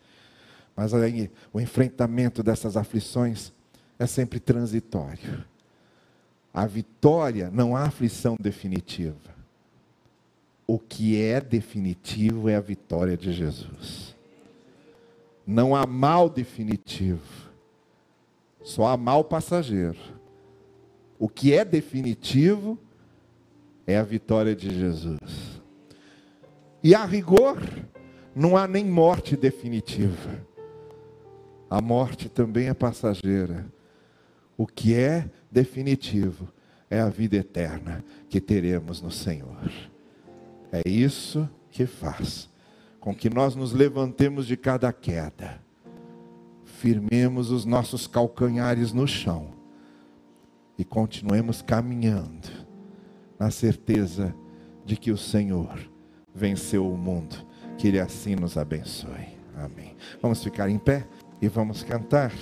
Mas 0.77 0.93
aí, 0.93 1.31
o 1.53 1.61
enfrentamento 1.61 2.43
dessas 2.43 2.77
aflições 2.77 3.51
é 3.99 4.07
sempre 4.07 4.39
transitório. 4.39 5.45
A 6.53 6.67
vitória 6.67 7.51
não 7.51 7.75
há 7.75 7.85
aflição 7.85 8.37
definitiva. 8.39 9.35
O 10.67 10.79
que 10.79 11.21
é 11.21 11.41
definitivo 11.41 12.49
é 12.49 12.57
a 12.57 12.61
vitória 12.61 13.17
de 13.17 13.33
Jesus. 13.33 14.15
Não 15.47 15.75
há 15.75 15.87
mal 15.87 16.29
definitivo. 16.29 17.47
Só 18.63 18.87
há 18.89 18.97
mal 18.97 19.25
passageiro. 19.25 19.99
O 21.19 21.29
que 21.29 21.55
é 21.55 21.65
definitivo 21.65 22.79
é 23.87 23.97
a 23.97 24.03
vitória 24.03 24.55
de 24.55 24.77
Jesus. 24.77 25.63
E 26.83 26.95
a 26.95 27.05
rigor, 27.05 27.59
não 28.35 28.57
há 28.57 28.67
nem 28.67 28.85
morte 28.85 29.37
definitiva. 29.37 30.45
A 31.69 31.81
morte 31.81 32.29
também 32.29 32.69
é 32.69 32.75
passageira. 32.75 33.67
O 34.57 34.67
que 34.67 34.95
é 34.95 35.29
definitivo 35.51 36.49
é 36.89 37.01
a 37.01 37.09
vida 37.09 37.37
eterna 37.37 38.05
que 38.29 38.41
teremos 38.41 39.01
no 39.03 39.11
Senhor. 39.11 39.71
É 40.73 40.89
isso 40.89 41.49
que 41.71 41.87
faz 41.87 42.49
com 43.01 43.15
que 43.15 43.31
nós 43.31 43.55
nos 43.55 43.73
levantemos 43.73 44.47
de 44.47 44.57
cada 44.57 44.93
queda, 44.93 45.61
firmemos 46.65 47.53
os 47.53 47.65
nossos 47.65 48.07
calcanhares 48.07 48.93
no 48.93 49.07
chão 49.07 49.51
e 50.77 50.85
continuemos 50.85 51.63
caminhando 51.63 52.49
na 53.39 53.51
certeza 53.51 54.35
de 54.85 54.97
que 54.97 55.11
o 55.11 55.17
Senhor 55.17 55.79
venceu 56.35 56.91
o 56.91 56.97
mundo. 56.97 57.37
Que 57.79 57.89
Ele 57.89 58.01
assim 58.01 58.35
nos 58.35 58.57
abençoe. 58.57 59.37
Amém. 59.57 59.95
Vamos 60.21 60.43
ficar 60.43 60.69
em 60.69 60.79
pé 60.79 61.07
e 61.41 61.49
vamos 61.49 61.83
cantar. 61.83 62.33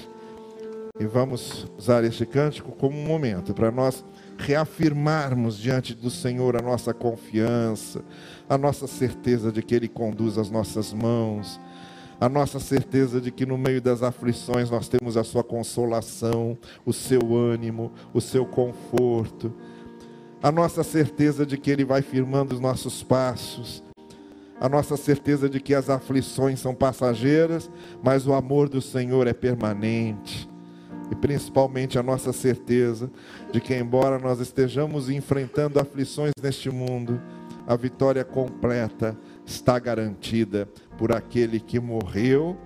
E 0.99 1.07
vamos 1.07 1.67
usar 1.77 2.05
este 2.05 2.25
cântico 2.25 2.71
como 2.71 2.97
um 2.97 3.05
momento 3.05 3.53
para 3.53 3.71
nós 3.71 4.05
reafirmarmos 4.39 5.59
diante 5.59 5.93
do 5.93 6.09
Senhor 6.09 6.57
a 6.57 6.63
nossa 6.63 6.95
confiança, 6.95 8.05
a 8.49 8.57
nossa 8.57 8.87
certeza 8.87 9.51
de 9.51 9.63
que 9.63 9.75
Ele 9.75 9.89
conduz 9.89 10.39
as 10.39 10.51
nossas 10.51 10.93
mãos, 10.93 11.61
a 12.21 12.29
nossa 12.29 12.61
certeza 12.61 13.21
de 13.21 13.31
que 13.31 13.45
no 13.45 13.59
meio 13.59 13.83
das 13.83 14.03
aflições 14.03 14.71
nós 14.71 14.89
temos 14.89 15.17
a 15.17 15.25
Sua 15.25 15.43
consolação, 15.43 16.57
o 16.87 16.93
seu 16.93 17.37
ânimo, 17.37 17.93
o 18.13 18.21
seu 18.21 18.47
conforto, 18.47 19.53
a 20.43 20.53
nossa 20.53 20.83
certeza 20.85 21.45
de 21.45 21.59
que 21.59 21.71
Ele 21.71 21.85
vai 21.85 22.03
firmando 22.03 22.55
os 22.55 22.61
nossos 22.61 23.03
passos, 23.03 23.84
a 24.61 24.69
nossa 24.69 24.97
certeza 24.97 25.49
de 25.49 25.61
que 25.61 25.75
as 25.75 25.91
aflições 25.91 26.61
são 26.61 26.75
passageiras, 26.75 27.71
mas 28.03 28.27
o 28.27 28.33
amor 28.33 28.69
do 28.69 28.81
Senhor 28.81 29.27
é 29.27 29.33
permanente 29.33 30.49
e 31.11 31.15
principalmente 31.15 31.99
a 31.99 32.03
nossa 32.03 32.33
certeza 32.33 33.11
de 33.53 33.61
que, 33.61 33.75
embora 33.75 34.19
nós 34.19 34.41
estejamos 34.41 35.11
enfrentando 35.11 35.79
aflições 35.79 36.33
neste 36.43 36.71
mundo, 36.71 37.21
a 37.67 37.77
vitória 37.77 38.25
completa 38.25 39.17
está 39.45 39.79
garantida 39.79 40.69
por 40.99 41.13
aquele 41.13 41.61
que 41.61 41.79
morreu 41.79 42.57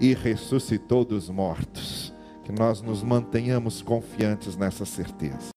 e 0.00 0.14
ressuscitou 0.14 1.04
dos 1.04 1.28
mortos. 1.28 2.12
Que 2.44 2.52
nós 2.52 2.82
nos 2.82 3.02
mantenhamos 3.02 3.80
confiantes 3.80 4.56
nessa 4.56 4.84
certeza. 4.84 5.50